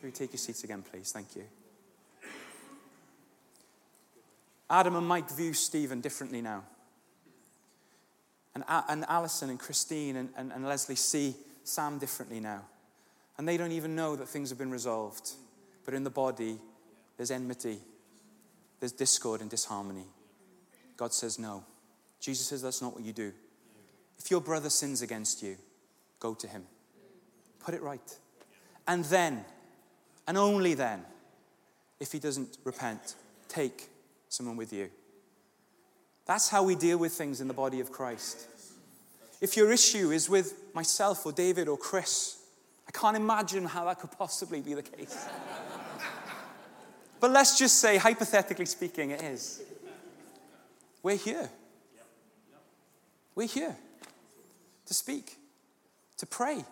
Can 0.00 0.08
you 0.08 0.14
take 0.14 0.32
your 0.32 0.38
seats 0.38 0.62
again, 0.64 0.82
please? 0.82 1.10
Thank 1.12 1.34
you. 1.34 1.44
Adam 4.70 4.96
and 4.96 5.06
Mike 5.06 5.28
view 5.30 5.52
Stephen 5.52 6.00
differently 6.00 6.40
now. 6.40 6.62
And, 8.54 8.64
and 8.88 9.04
Alison 9.08 9.50
and 9.50 9.58
Christine 9.58 10.16
and, 10.16 10.28
and, 10.36 10.52
and 10.52 10.66
Leslie 10.66 10.94
see 10.94 11.34
Sam 11.64 11.98
differently 11.98 12.38
now. 12.40 12.62
And 13.38 13.46
they 13.46 13.56
don't 13.56 13.72
even 13.72 13.94
know 13.94 14.16
that 14.16 14.28
things 14.28 14.50
have 14.50 14.58
been 14.58 14.70
resolved. 14.70 15.30
But 15.84 15.94
in 15.94 16.04
the 16.04 16.10
body, 16.10 16.58
there's 17.16 17.30
enmity, 17.30 17.78
there's 18.80 18.92
discord 18.92 19.40
and 19.40 19.50
disharmony. 19.50 20.06
God 20.98 21.14
says 21.14 21.38
no. 21.38 21.64
Jesus 22.20 22.46
says 22.46 22.60
that's 22.60 22.82
not 22.82 22.94
what 22.94 23.04
you 23.04 23.14
do. 23.14 23.32
If 24.18 24.30
your 24.30 24.40
brother 24.40 24.68
sins 24.68 25.00
against 25.00 25.42
you, 25.42 25.56
go 26.18 26.34
to 26.34 26.46
him. 26.46 26.64
Put 27.60 27.74
it 27.74 27.82
right. 27.82 28.18
And 28.86 29.04
then, 29.04 29.44
and 30.26 30.36
only 30.36 30.74
then, 30.74 31.04
if 32.00 32.12
he 32.12 32.18
doesn't 32.18 32.58
repent, 32.64 33.14
take 33.48 33.88
someone 34.28 34.56
with 34.56 34.72
you. 34.72 34.90
That's 36.26 36.48
how 36.48 36.64
we 36.64 36.74
deal 36.74 36.98
with 36.98 37.12
things 37.12 37.40
in 37.40 37.48
the 37.48 37.54
body 37.54 37.80
of 37.80 37.92
Christ. 37.92 38.46
If 39.40 39.56
your 39.56 39.70
issue 39.72 40.10
is 40.10 40.28
with 40.28 40.54
myself 40.74 41.24
or 41.24 41.32
David 41.32 41.68
or 41.68 41.78
Chris, 41.78 42.38
I 42.88 42.90
can't 42.90 43.16
imagine 43.16 43.64
how 43.64 43.84
that 43.84 44.00
could 44.00 44.10
possibly 44.12 44.60
be 44.60 44.74
the 44.74 44.82
case. 44.82 45.26
but 47.20 47.30
let's 47.30 47.56
just 47.56 47.78
say, 47.78 47.98
hypothetically 47.98 48.66
speaking, 48.66 49.10
it 49.10 49.22
is. 49.22 49.62
We're 51.02 51.16
here. 51.16 51.50
We're 53.34 53.46
here 53.46 53.76
to 54.86 54.94
speak, 54.94 55.36
to 56.16 56.26
pray, 56.26 56.64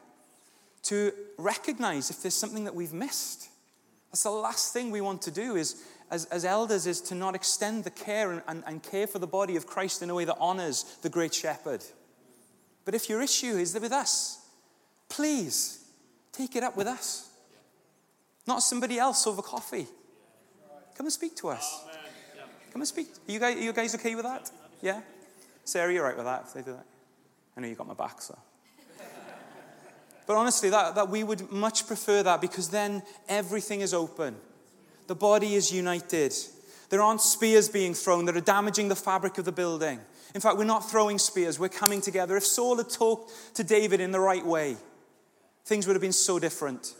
to 0.84 1.12
recognize 1.38 2.10
if 2.10 2.22
there's 2.22 2.34
something 2.34 2.64
that 2.64 2.74
we've 2.74 2.92
missed. 2.92 3.48
That's 4.10 4.22
the 4.22 4.30
last 4.30 4.72
thing 4.72 4.90
we 4.90 5.00
want 5.00 5.22
to 5.22 5.30
do 5.30 5.56
is, 5.56 5.82
as, 6.10 6.24
as 6.26 6.44
elders 6.44 6.86
is 6.86 7.00
to 7.02 7.14
not 7.14 7.34
extend 7.34 7.84
the 7.84 7.90
care 7.90 8.32
and, 8.32 8.42
and, 8.48 8.64
and 8.66 8.82
care 8.82 9.06
for 9.06 9.18
the 9.18 9.26
body 9.26 9.56
of 9.56 9.66
Christ 9.66 10.02
in 10.02 10.10
a 10.10 10.14
way 10.14 10.24
that 10.24 10.36
honors 10.40 10.96
the 11.02 11.08
great 11.08 11.34
shepherd. 11.34 11.84
But 12.84 12.94
if 12.94 13.08
your 13.08 13.20
issue 13.20 13.56
is 13.58 13.78
with 13.78 13.92
us, 13.92 14.40
please 15.08 15.84
take 16.32 16.56
it 16.56 16.62
up 16.62 16.76
with 16.76 16.86
us. 16.86 17.30
Not 18.46 18.62
somebody 18.62 18.98
else 18.98 19.26
over 19.26 19.42
coffee. 19.42 19.86
Come 20.96 21.06
and 21.06 21.12
speak 21.12 21.36
to 21.36 21.48
us. 21.48 21.84
Come 22.76 22.82
and 22.82 22.88
speak. 22.88 23.08
Are 23.26 23.32
you 23.32 23.38
guys, 23.38 23.56
are 23.56 23.60
you 23.62 23.72
guys 23.72 23.94
okay 23.94 24.14
with 24.14 24.26
that? 24.26 24.50
Yeah? 24.82 25.00
Sarah, 25.64 25.90
you're 25.90 26.04
right 26.04 26.14
with 26.14 26.26
that 26.26 26.44
if 26.46 26.52
they 26.52 26.60
do 26.60 26.72
that. 26.72 26.84
I 27.56 27.62
know 27.62 27.68
you 27.68 27.74
got 27.74 27.86
my 27.86 27.94
back, 27.94 28.20
so. 28.20 28.38
But 30.26 30.36
honestly, 30.36 30.68
that, 30.68 30.94
that 30.94 31.08
we 31.08 31.24
would 31.24 31.50
much 31.50 31.86
prefer 31.86 32.22
that 32.24 32.42
because 32.42 32.68
then 32.68 33.02
everything 33.30 33.80
is 33.80 33.94
open. 33.94 34.36
The 35.06 35.14
body 35.14 35.54
is 35.54 35.72
united. 35.72 36.34
There 36.90 37.00
aren't 37.00 37.22
spears 37.22 37.70
being 37.70 37.94
thrown 37.94 38.26
that 38.26 38.36
are 38.36 38.42
damaging 38.42 38.88
the 38.88 38.94
fabric 38.94 39.38
of 39.38 39.46
the 39.46 39.52
building. 39.52 39.98
In 40.34 40.42
fact, 40.42 40.58
we're 40.58 40.64
not 40.64 40.90
throwing 40.90 41.18
spears, 41.18 41.58
we're 41.58 41.70
coming 41.70 42.02
together. 42.02 42.36
If 42.36 42.44
Saul 42.44 42.76
had 42.76 42.90
talked 42.90 43.32
to 43.54 43.64
David 43.64 44.00
in 44.02 44.10
the 44.10 44.20
right 44.20 44.44
way, 44.44 44.76
things 45.64 45.86
would 45.86 45.96
have 45.96 46.02
been 46.02 46.12
so 46.12 46.38
different. 46.38 46.92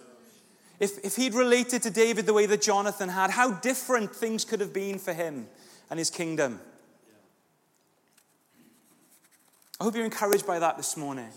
If, 0.80 1.04
if 1.04 1.16
he'd 1.16 1.34
related 1.34 1.82
to 1.82 1.90
David 1.90 2.24
the 2.24 2.32
way 2.32 2.46
that 2.46 2.62
Jonathan 2.62 3.10
had, 3.10 3.30
how 3.30 3.50
different 3.52 4.16
things 4.16 4.46
could 4.46 4.60
have 4.60 4.72
been 4.72 4.98
for 4.98 5.12
him 5.12 5.48
and 5.90 5.98
his 5.98 6.10
kingdom. 6.10 6.60
I 9.80 9.84
hope 9.84 9.94
you're 9.94 10.04
encouraged 10.04 10.46
by 10.46 10.58
that 10.58 10.76
this 10.76 10.96
morning 10.96 11.28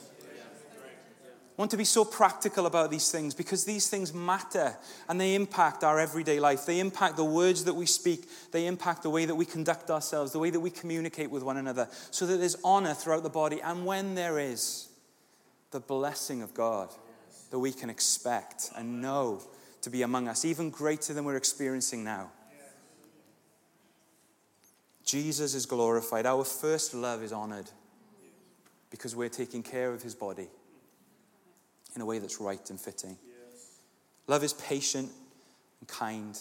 I 1.59 1.61
want 1.61 1.71
to 1.71 1.77
be 1.77 1.83
so 1.83 2.05
practical 2.05 2.67
about 2.67 2.89
these 2.89 3.11
things 3.11 3.33
because 3.35 3.65
these 3.65 3.89
things 3.89 4.13
matter 4.13 4.77
and 5.09 5.19
they 5.19 5.35
impact 5.35 5.83
our 5.83 5.99
everyday 5.99 6.39
life. 6.39 6.65
They 6.65 6.79
impact 6.79 7.17
the 7.17 7.25
words 7.25 7.65
that 7.65 7.73
we 7.73 7.85
speak, 7.85 8.29
they 8.53 8.65
impact 8.65 9.03
the 9.03 9.09
way 9.09 9.25
that 9.25 9.35
we 9.35 9.43
conduct 9.43 9.91
ourselves, 9.91 10.31
the 10.31 10.39
way 10.39 10.51
that 10.51 10.59
we 10.61 10.69
communicate 10.69 11.29
with 11.29 11.43
one 11.43 11.57
another, 11.57 11.89
so 12.11 12.25
that 12.27 12.37
there's 12.37 12.55
honor 12.63 12.93
throughout 12.93 13.23
the 13.23 13.29
body. 13.29 13.61
And 13.61 13.85
when 13.85 14.15
there 14.15 14.39
is, 14.39 14.87
the 15.71 15.81
blessing 15.81 16.41
of 16.41 16.53
God 16.53 16.93
that 17.51 17.59
we 17.59 17.73
can 17.73 17.89
expect 17.89 18.69
and 18.77 19.01
know 19.01 19.41
to 19.81 19.89
be 19.89 20.01
among 20.01 20.29
us, 20.29 20.45
even 20.45 20.69
greater 20.69 21.13
than 21.13 21.25
we're 21.25 21.35
experiencing 21.35 22.05
now. 22.05 22.31
Jesus 25.09 25.55
is 25.55 25.65
glorified. 25.65 26.27
Our 26.27 26.43
first 26.43 26.93
love 26.93 27.23
is 27.23 27.33
honored 27.33 27.67
because 28.91 29.15
we're 29.15 29.27
taking 29.27 29.63
care 29.63 29.91
of 29.91 30.03
his 30.03 30.13
body 30.13 30.47
in 31.95 32.01
a 32.01 32.05
way 32.05 32.19
that's 32.19 32.39
right 32.39 32.69
and 32.69 32.79
fitting. 32.79 33.17
Yes. 33.25 33.79
Love 34.27 34.43
is 34.43 34.53
patient 34.53 35.09
and 35.79 35.89
kind. 35.89 36.37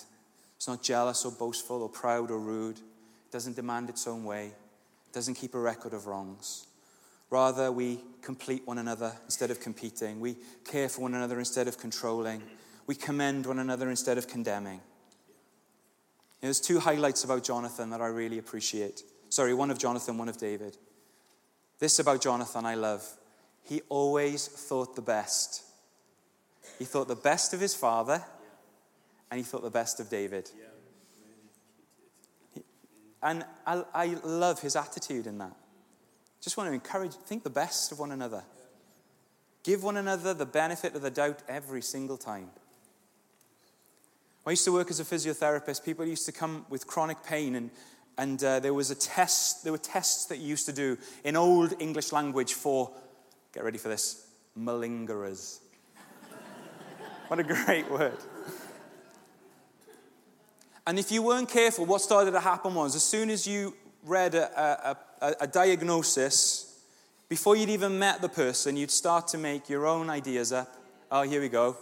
It's 0.56 0.68
not 0.68 0.82
jealous 0.82 1.24
or 1.24 1.32
boastful 1.32 1.80
or 1.80 1.88
proud 1.88 2.30
or 2.30 2.38
rude. 2.38 2.76
It 2.76 3.32
doesn't 3.32 3.56
demand 3.56 3.88
its 3.88 4.06
own 4.06 4.26
way. 4.26 4.48
It 4.48 5.14
doesn't 5.14 5.36
keep 5.36 5.54
a 5.54 5.58
record 5.58 5.94
of 5.94 6.06
wrongs. 6.06 6.66
Rather, 7.30 7.72
we 7.72 8.00
complete 8.20 8.66
one 8.66 8.76
another 8.76 9.14
instead 9.24 9.50
of 9.50 9.60
competing. 9.60 10.20
We 10.20 10.36
care 10.66 10.90
for 10.90 11.00
one 11.00 11.14
another 11.14 11.38
instead 11.38 11.68
of 11.68 11.78
controlling. 11.78 12.42
We 12.86 12.96
commend 12.96 13.46
one 13.46 13.60
another 13.60 13.88
instead 13.88 14.18
of 14.18 14.28
condemning. 14.28 14.82
There's 16.40 16.60
two 16.60 16.78
highlights 16.80 17.24
about 17.24 17.44
Jonathan 17.44 17.90
that 17.90 18.00
I 18.00 18.06
really 18.06 18.38
appreciate. 18.38 19.02
Sorry, 19.28 19.54
one 19.54 19.70
of 19.70 19.78
Jonathan, 19.78 20.18
one 20.18 20.28
of 20.28 20.38
David. 20.38 20.76
This 21.78 21.98
about 21.98 22.22
Jonathan 22.22 22.66
I 22.66 22.74
love 22.74 23.06
he 23.68 23.82
always 23.90 24.48
thought 24.48 24.96
the 24.96 25.02
best. 25.02 25.62
He 26.78 26.86
thought 26.86 27.06
the 27.06 27.14
best 27.14 27.52
of 27.52 27.60
his 27.60 27.74
father, 27.74 28.24
and 29.30 29.36
he 29.36 29.44
thought 29.44 29.62
the 29.62 29.70
best 29.70 30.00
of 30.00 30.08
David. 30.08 30.50
And 33.22 33.44
I, 33.66 33.84
I 33.92 34.06
love 34.24 34.60
his 34.60 34.74
attitude 34.74 35.26
in 35.26 35.36
that. 35.38 35.54
Just 36.40 36.56
want 36.56 36.70
to 36.70 36.72
encourage, 36.72 37.12
think 37.12 37.44
the 37.44 37.50
best 37.50 37.92
of 37.92 37.98
one 37.98 38.10
another. 38.10 38.42
Give 39.64 39.82
one 39.82 39.98
another 39.98 40.32
the 40.32 40.46
benefit 40.46 40.94
of 40.94 41.02
the 41.02 41.10
doubt 41.10 41.42
every 41.46 41.82
single 41.82 42.16
time. 42.16 42.48
I 44.48 44.52
used 44.52 44.64
to 44.64 44.72
work 44.72 44.90
as 44.90 44.98
a 44.98 45.04
physiotherapist. 45.04 45.84
People 45.84 46.06
used 46.06 46.26
to 46.26 46.32
come 46.32 46.66
with 46.70 46.86
chronic 46.86 47.22
pain, 47.22 47.54
and, 47.54 47.70
and 48.16 48.42
uh, 48.42 48.60
there 48.60 48.74
was 48.74 48.90
a 48.90 48.94
test. 48.94 49.62
There 49.62 49.72
were 49.72 49.78
tests 49.78 50.26
that 50.26 50.38
you 50.38 50.46
used 50.46 50.66
to 50.66 50.72
do 50.72 50.96
in 51.22 51.36
old 51.36 51.74
English 51.80 52.12
language 52.12 52.54
for 52.54 52.90
Get 53.52 53.64
ready 53.64 53.78
for 53.78 53.88
this 53.88 54.26
malingerers. 54.58 55.60
what 57.28 57.40
a 57.40 57.42
great 57.42 57.90
word. 57.90 58.18
And 60.86 60.98
if 60.98 61.10
you 61.10 61.22
weren't 61.22 61.48
careful, 61.48 61.86
what 61.86 62.00
started 62.02 62.32
to 62.32 62.40
happen 62.40 62.74
was 62.74 62.94
as 62.94 63.02
soon 63.02 63.30
as 63.30 63.46
you 63.46 63.74
read 64.04 64.34
a, 64.34 64.60
a, 64.60 64.96
a, 65.20 65.34
a 65.40 65.46
diagnosis, 65.46 66.78
before 67.28 67.56
you'd 67.56 67.70
even 67.70 67.98
met 67.98 68.20
the 68.20 68.28
person, 68.28 68.76
you'd 68.76 68.90
start 68.90 69.28
to 69.28 69.38
make 69.38 69.68
your 69.68 69.86
own 69.86 70.10
ideas 70.10 70.52
up. 70.52 70.74
Oh, 71.10 71.22
here 71.22 71.40
we 71.40 71.48
go. 71.48 71.76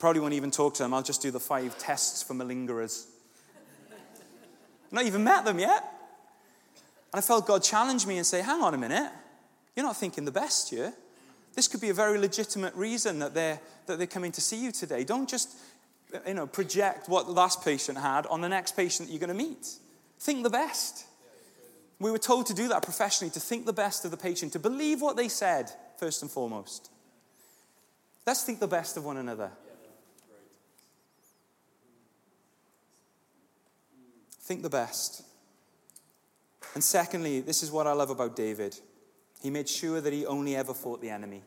Probably 0.00 0.20
won't 0.20 0.32
even 0.32 0.50
talk 0.50 0.74
to 0.74 0.82
them. 0.82 0.94
I'll 0.94 1.02
just 1.02 1.20
do 1.20 1.30
the 1.30 1.38
five 1.38 1.78
tests 1.78 2.22
for 2.22 2.34
malingerers. 2.34 3.06
Not 4.90 5.04
even 5.04 5.22
met 5.22 5.44
them 5.44 5.58
yet. 5.58 5.84
And 7.12 7.18
I 7.18 7.20
felt 7.20 7.46
God 7.46 7.62
challenge 7.62 8.06
me 8.06 8.16
and 8.16 8.26
say, 8.26 8.40
hang 8.40 8.62
on 8.62 8.72
a 8.72 8.78
minute. 8.78 9.12
You're 9.76 9.84
not 9.84 9.98
thinking 9.98 10.24
the 10.24 10.32
best 10.32 10.70
here. 10.70 10.94
This 11.54 11.68
could 11.68 11.82
be 11.82 11.90
a 11.90 11.94
very 11.94 12.18
legitimate 12.18 12.74
reason 12.74 13.18
that 13.18 13.34
they're, 13.34 13.60
that 13.86 13.98
they're 13.98 14.06
coming 14.06 14.32
to 14.32 14.40
see 14.40 14.56
you 14.56 14.72
today. 14.72 15.04
Don't 15.04 15.28
just 15.28 15.54
you 16.26 16.34
know, 16.34 16.46
project 16.46 17.08
what 17.08 17.26
the 17.26 17.32
last 17.32 17.62
patient 17.62 17.98
had 17.98 18.26
on 18.26 18.40
the 18.40 18.48
next 18.48 18.76
patient 18.76 19.08
that 19.08 19.12
you're 19.12 19.20
going 19.20 19.36
to 19.36 19.44
meet. 19.44 19.68
Think 20.18 20.44
the 20.44 20.50
best. 20.50 21.04
We 21.98 22.10
were 22.10 22.18
told 22.18 22.46
to 22.46 22.54
do 22.54 22.68
that 22.68 22.82
professionally, 22.82 23.30
to 23.32 23.40
think 23.40 23.66
the 23.66 23.72
best 23.74 24.06
of 24.06 24.10
the 24.10 24.16
patient, 24.16 24.54
to 24.54 24.58
believe 24.58 25.02
what 25.02 25.16
they 25.16 25.28
said, 25.28 25.70
first 25.98 26.22
and 26.22 26.30
foremost. 26.30 26.90
Let's 28.26 28.44
think 28.44 28.60
the 28.60 28.66
best 28.66 28.96
of 28.96 29.04
one 29.04 29.18
another. 29.18 29.50
Think 34.50 34.62
the 34.62 34.68
best. 34.68 35.22
And 36.74 36.82
secondly, 36.82 37.40
this 37.40 37.62
is 37.62 37.70
what 37.70 37.86
I 37.86 37.92
love 37.92 38.10
about 38.10 38.34
David. 38.34 38.76
He 39.40 39.48
made 39.48 39.68
sure 39.68 40.00
that 40.00 40.12
he 40.12 40.26
only 40.26 40.56
ever 40.56 40.74
fought 40.74 41.00
the 41.00 41.08
enemy. 41.08 41.42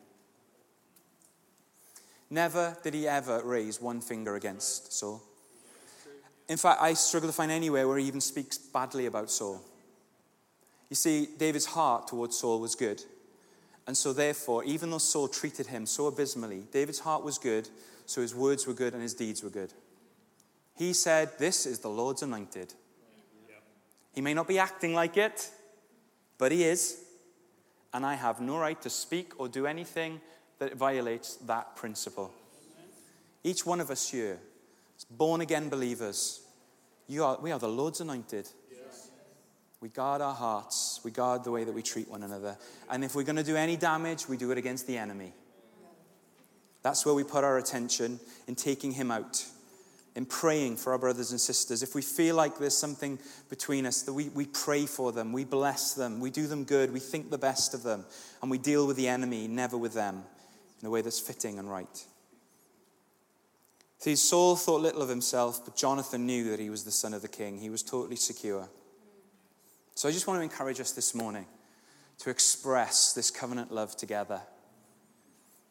Never 2.30 2.78
did 2.82 2.94
he 2.94 3.06
ever 3.06 3.42
raise 3.44 3.78
one 3.78 4.00
finger 4.00 4.36
against 4.36 4.94
Saul. 4.94 5.22
In 6.48 6.56
fact, 6.56 6.80
I 6.80 6.94
struggle 6.94 7.28
to 7.28 7.34
find 7.34 7.52
anywhere 7.52 7.86
where 7.86 7.98
he 7.98 8.06
even 8.06 8.22
speaks 8.22 8.56
badly 8.56 9.04
about 9.04 9.30
Saul. 9.30 9.60
You 10.88 10.96
see, 10.96 11.28
David's 11.36 11.66
heart 11.66 12.08
towards 12.08 12.38
Saul 12.38 12.58
was 12.58 12.74
good. 12.74 13.02
And 13.86 13.94
so, 13.94 14.14
therefore, 14.14 14.64
even 14.64 14.90
though 14.90 14.96
Saul 14.96 15.28
treated 15.28 15.66
him 15.66 15.84
so 15.84 16.06
abysmally, 16.06 16.62
David's 16.72 17.00
heart 17.00 17.22
was 17.22 17.36
good, 17.36 17.68
so 18.06 18.22
his 18.22 18.34
words 18.34 18.66
were 18.66 18.72
good 18.72 18.94
and 18.94 19.02
his 19.02 19.12
deeds 19.12 19.42
were 19.42 19.50
good. 19.50 19.74
He 20.74 20.94
said, 20.94 21.32
This 21.38 21.66
is 21.66 21.80
the 21.80 21.90
Lord's 21.90 22.22
anointed. 22.22 22.72
He 24.14 24.20
may 24.20 24.34
not 24.34 24.48
be 24.48 24.58
acting 24.58 24.94
like 24.94 25.16
it, 25.16 25.50
but 26.38 26.52
he 26.52 26.64
is 26.64 27.04
and 27.94 28.04
I 28.04 28.14
have 28.14 28.40
no 28.40 28.58
right 28.58 28.80
to 28.82 28.90
speak 28.90 29.32
or 29.38 29.48
do 29.48 29.66
anything 29.66 30.20
that 30.58 30.74
violates 30.74 31.36
that 31.36 31.76
principle. 31.76 32.32
Each 33.44 33.64
one 33.64 33.80
of 33.80 33.90
us 33.90 34.10
here, 34.10 34.40
born 35.10 35.40
again 35.40 35.68
believers, 35.68 36.42
you 37.06 37.22
are, 37.22 37.38
we 37.40 37.52
are 37.52 37.58
the 37.58 37.68
Lord's 37.68 38.00
anointed. 38.00 38.48
We 39.80 39.90
guard 39.90 40.22
our 40.22 40.34
hearts, 40.34 41.00
we 41.04 41.10
guard 41.10 41.44
the 41.44 41.50
way 41.50 41.62
that 41.62 41.72
we 41.72 41.82
treat 41.82 42.10
one 42.10 42.22
another. 42.22 42.56
And 42.90 43.04
if 43.04 43.14
we're 43.14 43.22
going 43.22 43.36
to 43.36 43.44
do 43.44 43.54
any 43.54 43.76
damage, 43.76 44.28
we 44.28 44.36
do 44.38 44.50
it 44.50 44.58
against 44.58 44.86
the 44.86 44.96
enemy. 44.96 45.32
That's 46.82 47.06
where 47.06 47.14
we 47.14 47.22
put 47.22 47.44
our 47.44 47.58
attention 47.58 48.18
in 48.48 48.54
taking 48.54 48.92
him 48.92 49.10
out. 49.10 49.44
In 50.14 50.26
praying 50.26 50.76
for 50.76 50.92
our 50.92 50.98
brothers 50.98 51.32
and 51.32 51.40
sisters. 51.40 51.82
If 51.82 51.94
we 51.94 52.02
feel 52.02 52.36
like 52.36 52.58
there's 52.58 52.76
something 52.76 53.18
between 53.48 53.84
us, 53.84 54.02
that 54.02 54.12
we, 54.12 54.28
we 54.28 54.46
pray 54.46 54.86
for 54.86 55.10
them, 55.10 55.32
we 55.32 55.44
bless 55.44 55.94
them, 55.94 56.20
we 56.20 56.30
do 56.30 56.46
them 56.46 56.64
good, 56.64 56.92
we 56.92 57.00
think 57.00 57.30
the 57.30 57.38
best 57.38 57.74
of 57.74 57.82
them, 57.82 58.04
and 58.40 58.50
we 58.50 58.58
deal 58.58 58.86
with 58.86 58.96
the 58.96 59.08
enemy, 59.08 59.48
never 59.48 59.76
with 59.76 59.92
them, 59.92 60.22
in 60.80 60.86
a 60.86 60.90
way 60.90 61.02
that's 61.02 61.18
fitting 61.18 61.58
and 61.58 61.68
right. 61.68 62.04
See, 63.98 64.16
Saul 64.16 64.54
thought 64.54 64.82
little 64.82 65.02
of 65.02 65.08
himself, 65.08 65.64
but 65.64 65.76
Jonathan 65.76 66.26
knew 66.26 66.50
that 66.50 66.60
he 66.60 66.70
was 66.70 66.84
the 66.84 66.90
son 66.90 67.14
of 67.14 67.22
the 67.22 67.28
king. 67.28 67.58
He 67.58 67.70
was 67.70 67.82
totally 67.82 68.16
secure. 68.16 68.68
So 69.94 70.08
I 70.08 70.12
just 70.12 70.26
want 70.26 70.38
to 70.38 70.42
encourage 70.42 70.78
us 70.78 70.92
this 70.92 71.14
morning 71.14 71.46
to 72.18 72.30
express 72.30 73.14
this 73.14 73.30
covenant 73.30 73.72
love 73.72 73.96
together, 73.96 74.42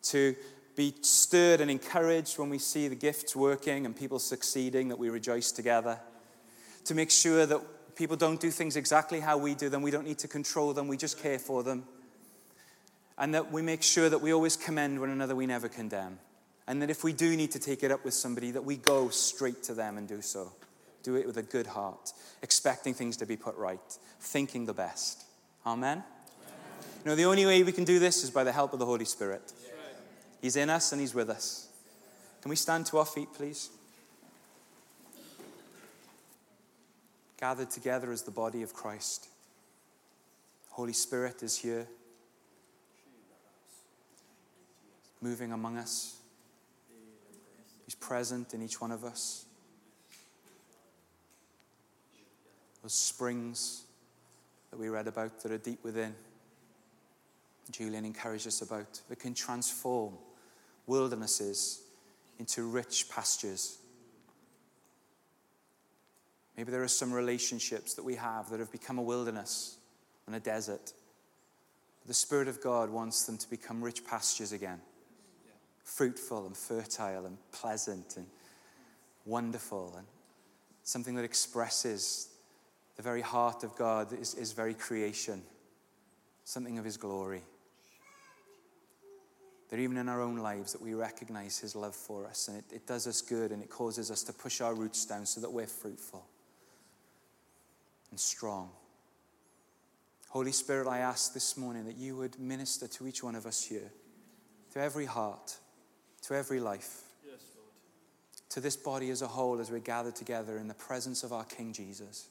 to 0.03 0.35
be 0.75 0.93
stirred 1.01 1.61
and 1.61 1.69
encouraged 1.69 2.39
when 2.39 2.49
we 2.49 2.57
see 2.57 2.87
the 2.87 2.95
gifts 2.95 3.35
working 3.35 3.85
and 3.85 3.95
people 3.95 4.19
succeeding, 4.19 4.89
that 4.89 4.97
we 4.97 5.09
rejoice 5.09 5.51
together. 5.51 5.99
To 6.85 6.95
make 6.95 7.11
sure 7.11 7.45
that 7.45 7.61
people 7.95 8.17
don't 8.17 8.39
do 8.39 8.49
things 8.49 8.75
exactly 8.75 9.19
how 9.19 9.37
we 9.37 9.53
do 9.55 9.69
them, 9.69 9.81
we 9.81 9.91
don't 9.91 10.05
need 10.05 10.19
to 10.19 10.27
control 10.27 10.73
them, 10.73 10.87
we 10.87 10.97
just 10.97 11.21
care 11.21 11.39
for 11.39 11.63
them. 11.63 11.85
And 13.17 13.33
that 13.35 13.51
we 13.51 13.61
make 13.61 13.83
sure 13.83 14.09
that 14.09 14.19
we 14.19 14.33
always 14.33 14.57
commend 14.57 14.99
one 14.99 15.09
another, 15.09 15.35
we 15.35 15.45
never 15.45 15.69
condemn. 15.69 16.17
And 16.67 16.81
that 16.81 16.89
if 16.89 17.03
we 17.03 17.13
do 17.13 17.35
need 17.35 17.51
to 17.51 17.59
take 17.59 17.83
it 17.83 17.91
up 17.91 18.03
with 18.03 18.13
somebody, 18.13 18.51
that 18.51 18.63
we 18.63 18.77
go 18.77 19.09
straight 19.09 19.63
to 19.63 19.73
them 19.73 19.97
and 19.97 20.07
do 20.07 20.21
so. 20.21 20.51
Do 21.03 21.15
it 21.15 21.27
with 21.27 21.37
a 21.37 21.43
good 21.43 21.67
heart, 21.67 22.13
expecting 22.41 22.93
things 22.93 23.17
to 23.17 23.25
be 23.25 23.35
put 23.35 23.55
right, 23.57 23.79
thinking 24.21 24.65
the 24.65 24.73
best. 24.73 25.25
Amen? 25.65 25.91
Amen. 25.91 26.03
You 27.03 27.09
know, 27.11 27.15
the 27.15 27.25
only 27.25 27.45
way 27.45 27.61
we 27.63 27.73
can 27.73 27.83
do 27.83 27.99
this 27.99 28.23
is 28.23 28.31
by 28.31 28.45
the 28.45 28.53
help 28.53 28.71
of 28.71 28.79
the 28.79 28.85
Holy 28.85 29.05
Spirit. 29.05 29.51
He's 30.43 30.57
in 30.57 30.69
us 30.69 30.91
and 30.91 30.99
He's 30.99 31.15
with 31.15 31.29
us. 31.29 31.69
Can 32.41 32.49
we 32.49 32.57
stand 32.57 32.85
to 32.87 32.97
our 32.97 33.05
feet, 33.05 33.29
please? 33.33 33.69
Gathered 37.39 37.69
together 37.69 38.11
as 38.11 38.23
the 38.23 38.31
body 38.31 38.61
of 38.61 38.73
Christ. 38.73 39.29
Holy 40.71 40.91
Spirit 40.91 41.43
is 41.43 41.57
here, 41.57 41.87
moving 45.21 45.53
among 45.53 45.77
us. 45.77 46.17
He's 47.85 47.95
present 47.95 48.53
in 48.53 48.61
each 48.61 48.81
one 48.81 48.91
of 48.91 49.05
us. 49.05 49.45
Those 52.81 52.93
springs 52.93 53.83
that 54.71 54.77
we 54.77 54.89
read 54.89 55.07
about 55.07 55.39
that 55.39 55.53
are 55.53 55.57
deep 55.57 55.81
within, 55.85 56.13
Julian 57.71 58.03
encouraged 58.03 58.45
us 58.45 58.61
about, 58.61 58.99
that 59.07 59.19
can 59.19 59.33
transform 59.33 60.15
wildernesses 60.87 61.81
into 62.39 62.67
rich 62.67 63.09
pastures. 63.09 63.77
Maybe 66.57 66.71
there 66.71 66.83
are 66.83 66.87
some 66.87 67.11
relationships 67.11 67.95
that 67.95 68.03
we 68.03 68.15
have 68.15 68.49
that 68.49 68.59
have 68.59 68.71
become 68.71 68.97
a 68.97 69.01
wilderness 69.01 69.77
and 70.27 70.35
a 70.35 70.39
desert. 70.39 70.93
The 72.05 72.13
Spirit 72.13 72.47
of 72.47 72.61
God 72.61 72.89
wants 72.89 73.25
them 73.25 73.37
to 73.37 73.49
become 73.49 73.83
rich 73.83 74.05
pastures 74.05 74.51
again, 74.51 74.79
fruitful 75.83 76.45
and 76.45 76.55
fertile 76.55 77.25
and 77.25 77.37
pleasant 77.51 78.17
and 78.17 78.27
wonderful, 79.25 79.93
and 79.97 80.05
something 80.83 81.15
that 81.15 81.23
expresses 81.23 82.29
the 82.97 83.01
very 83.01 83.21
heart 83.21 83.63
of 83.63 83.75
God, 83.75 84.13
is, 84.13 84.35
is 84.35 84.51
very 84.51 84.73
creation, 84.73 85.41
something 86.43 86.77
of 86.77 86.85
His 86.85 86.97
glory. 86.97 87.41
That 89.73 89.79
even 89.79 89.97
in 89.97 90.07
our 90.07 90.21
own 90.21 90.37
lives 90.37 90.73
that 90.73 90.83
we 90.83 90.93
recognize 90.93 91.57
his 91.57 91.75
love 91.75 91.95
for 91.95 92.27
us 92.27 92.47
and 92.47 92.59
it, 92.59 92.65
it 92.71 92.85
does 92.85 93.07
us 93.07 93.21
good 93.21 93.51
and 93.51 93.63
it 93.63 93.71
causes 93.71 94.11
us 94.11 94.21
to 94.25 94.31
push 94.31 94.61
our 94.61 94.75
roots 94.75 95.03
down 95.03 95.25
so 95.25 95.41
that 95.41 95.51
we're 95.51 95.65
fruitful 95.65 96.27
and 98.11 98.19
strong. 98.19 98.69
Holy 100.29 100.51
Spirit, 100.51 100.87
I 100.87 100.99
ask 100.99 101.33
this 101.33 101.57
morning 101.57 101.85
that 101.85 101.97
you 101.97 102.15
would 102.17 102.39
minister 102.39 102.87
to 102.87 103.07
each 103.07 103.23
one 103.23 103.33
of 103.33 103.47
us 103.47 103.65
here, 103.65 103.91
to 104.73 104.79
every 104.79 105.05
heart, 105.05 105.57
to 106.27 106.35
every 106.35 106.59
life, 106.59 107.01
yes, 107.27 107.41
to 108.49 108.59
this 108.59 108.75
body 108.75 109.09
as 109.09 109.23
a 109.23 109.27
whole 109.27 109.59
as 109.59 109.71
we 109.71 109.79
gather 109.79 110.11
together 110.11 110.59
in 110.59 110.67
the 110.67 110.75
presence 110.75 111.23
of 111.23 111.33
our 111.33 111.45
King 111.45 111.73
Jesus. 111.73 112.27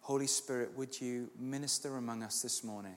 Holy 0.00 0.28
Spirit, 0.28 0.74
would 0.78 0.98
you 0.98 1.28
minister 1.38 1.98
among 1.98 2.22
us 2.22 2.40
this 2.40 2.64
morning? 2.64 2.96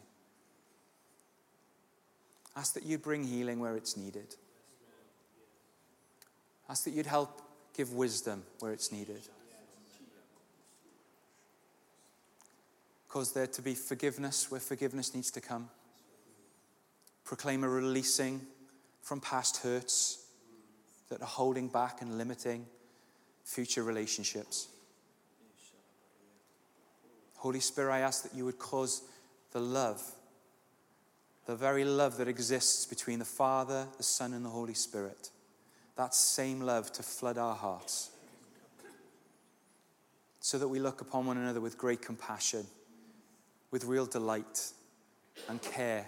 Ask 2.56 2.74
that 2.76 2.84
you'd 2.84 3.02
bring 3.02 3.24
healing 3.24 3.60
where 3.60 3.76
it's 3.76 3.98
needed. 3.98 4.36
Ask 6.70 6.84
that 6.86 6.92
you'd 6.92 7.06
help 7.06 7.42
give 7.76 7.94
wisdom 7.94 8.44
where 8.60 8.72
it's 8.72 8.92
needed. 8.92 9.22
Cause 13.10 13.32
there 13.34 13.48
to 13.48 13.62
be 13.62 13.76
forgiveness 13.76 14.50
where 14.50 14.60
forgiveness 14.60 15.14
needs 15.14 15.30
to 15.32 15.42
come. 15.42 15.70
Proclaim 17.26 17.64
a 17.64 17.70
releasing 17.70 18.42
from 19.02 19.20
past 19.20 19.58
hurts 19.58 20.26
that 21.10 21.22
are 21.22 21.28
holding 21.28 21.68
back 21.68 22.02
and 22.02 22.18
limiting 22.18 22.66
future 23.44 23.84
relationships. 23.84 24.68
Holy 27.36 27.60
Spirit, 27.60 27.94
I 27.94 28.00
ask 28.00 28.24
that 28.24 28.34
you 28.34 28.46
would 28.46 28.58
cause 28.58 29.04
the 29.52 29.60
love 29.60 30.02
the 31.46 31.56
very 31.56 31.84
love 31.84 32.18
that 32.18 32.28
exists 32.28 32.86
between 32.86 33.20
the 33.20 33.26
Father, 33.26 33.88
the 33.98 34.04
Son, 34.04 34.34
and 34.34 34.46
the 34.46 34.50
Holy 34.50 34.74
Spirit, 34.74 35.30
that 35.96 36.16
same 36.16 36.62
love 36.62 36.92
to 36.94 37.04
flood 37.04 37.38
our 37.38 37.56
hearts 37.56 38.12
so 40.40 40.58
that 40.58 40.68
we 40.68 40.80
look 40.80 41.02
upon 41.02 41.26
one 41.26 41.38
another 41.38 41.62
with 41.62 41.78
great 41.78 42.02
compassion, 42.02 42.66
with 43.72 43.86
real 43.86 44.06
delight 44.06 44.72
and 45.48 45.62
care 45.62 46.06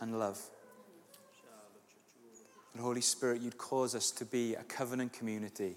and 0.00 0.18
love. 0.18 0.40
And 2.72 2.82
Holy 2.82 3.00
Spirit, 3.00 3.40
you'd 3.40 3.58
cause 3.58 3.94
us 3.94 4.10
to 4.12 4.24
be 4.24 4.54
a 4.54 4.62
covenant 4.64 5.12
community 5.12 5.76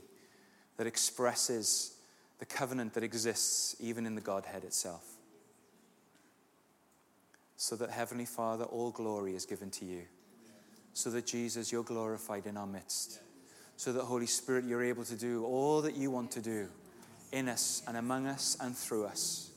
that 0.77 0.87
expresses 0.87 1.95
the 2.39 2.45
covenant 2.45 2.93
that 2.93 3.03
exists 3.03 3.75
even 3.79 4.05
in 4.05 4.15
the 4.15 4.21
Godhead 4.21 4.63
itself 4.63 5.17
so 7.61 7.75
that 7.75 7.91
Heavenly 7.91 8.25
Father, 8.25 8.63
all 8.63 8.89
glory 8.89 9.35
is 9.35 9.45
given 9.45 9.69
to 9.69 9.85
you. 9.85 10.01
So 10.93 11.11
that 11.11 11.27
Jesus, 11.27 11.71
you're 11.71 11.83
glorified 11.83 12.47
in 12.47 12.57
our 12.57 12.65
midst. 12.65 13.19
So 13.77 13.93
that 13.93 14.01
Holy 14.01 14.25
Spirit, 14.25 14.65
you're 14.65 14.83
able 14.83 15.03
to 15.03 15.15
do 15.15 15.45
all 15.45 15.83
that 15.83 15.95
you 15.95 16.09
want 16.09 16.31
to 16.31 16.41
do 16.41 16.67
in 17.31 17.47
us 17.47 17.83
and 17.87 17.97
among 17.97 18.25
us 18.25 18.57
and 18.59 18.75
through 18.75 19.05
us. 19.05 19.51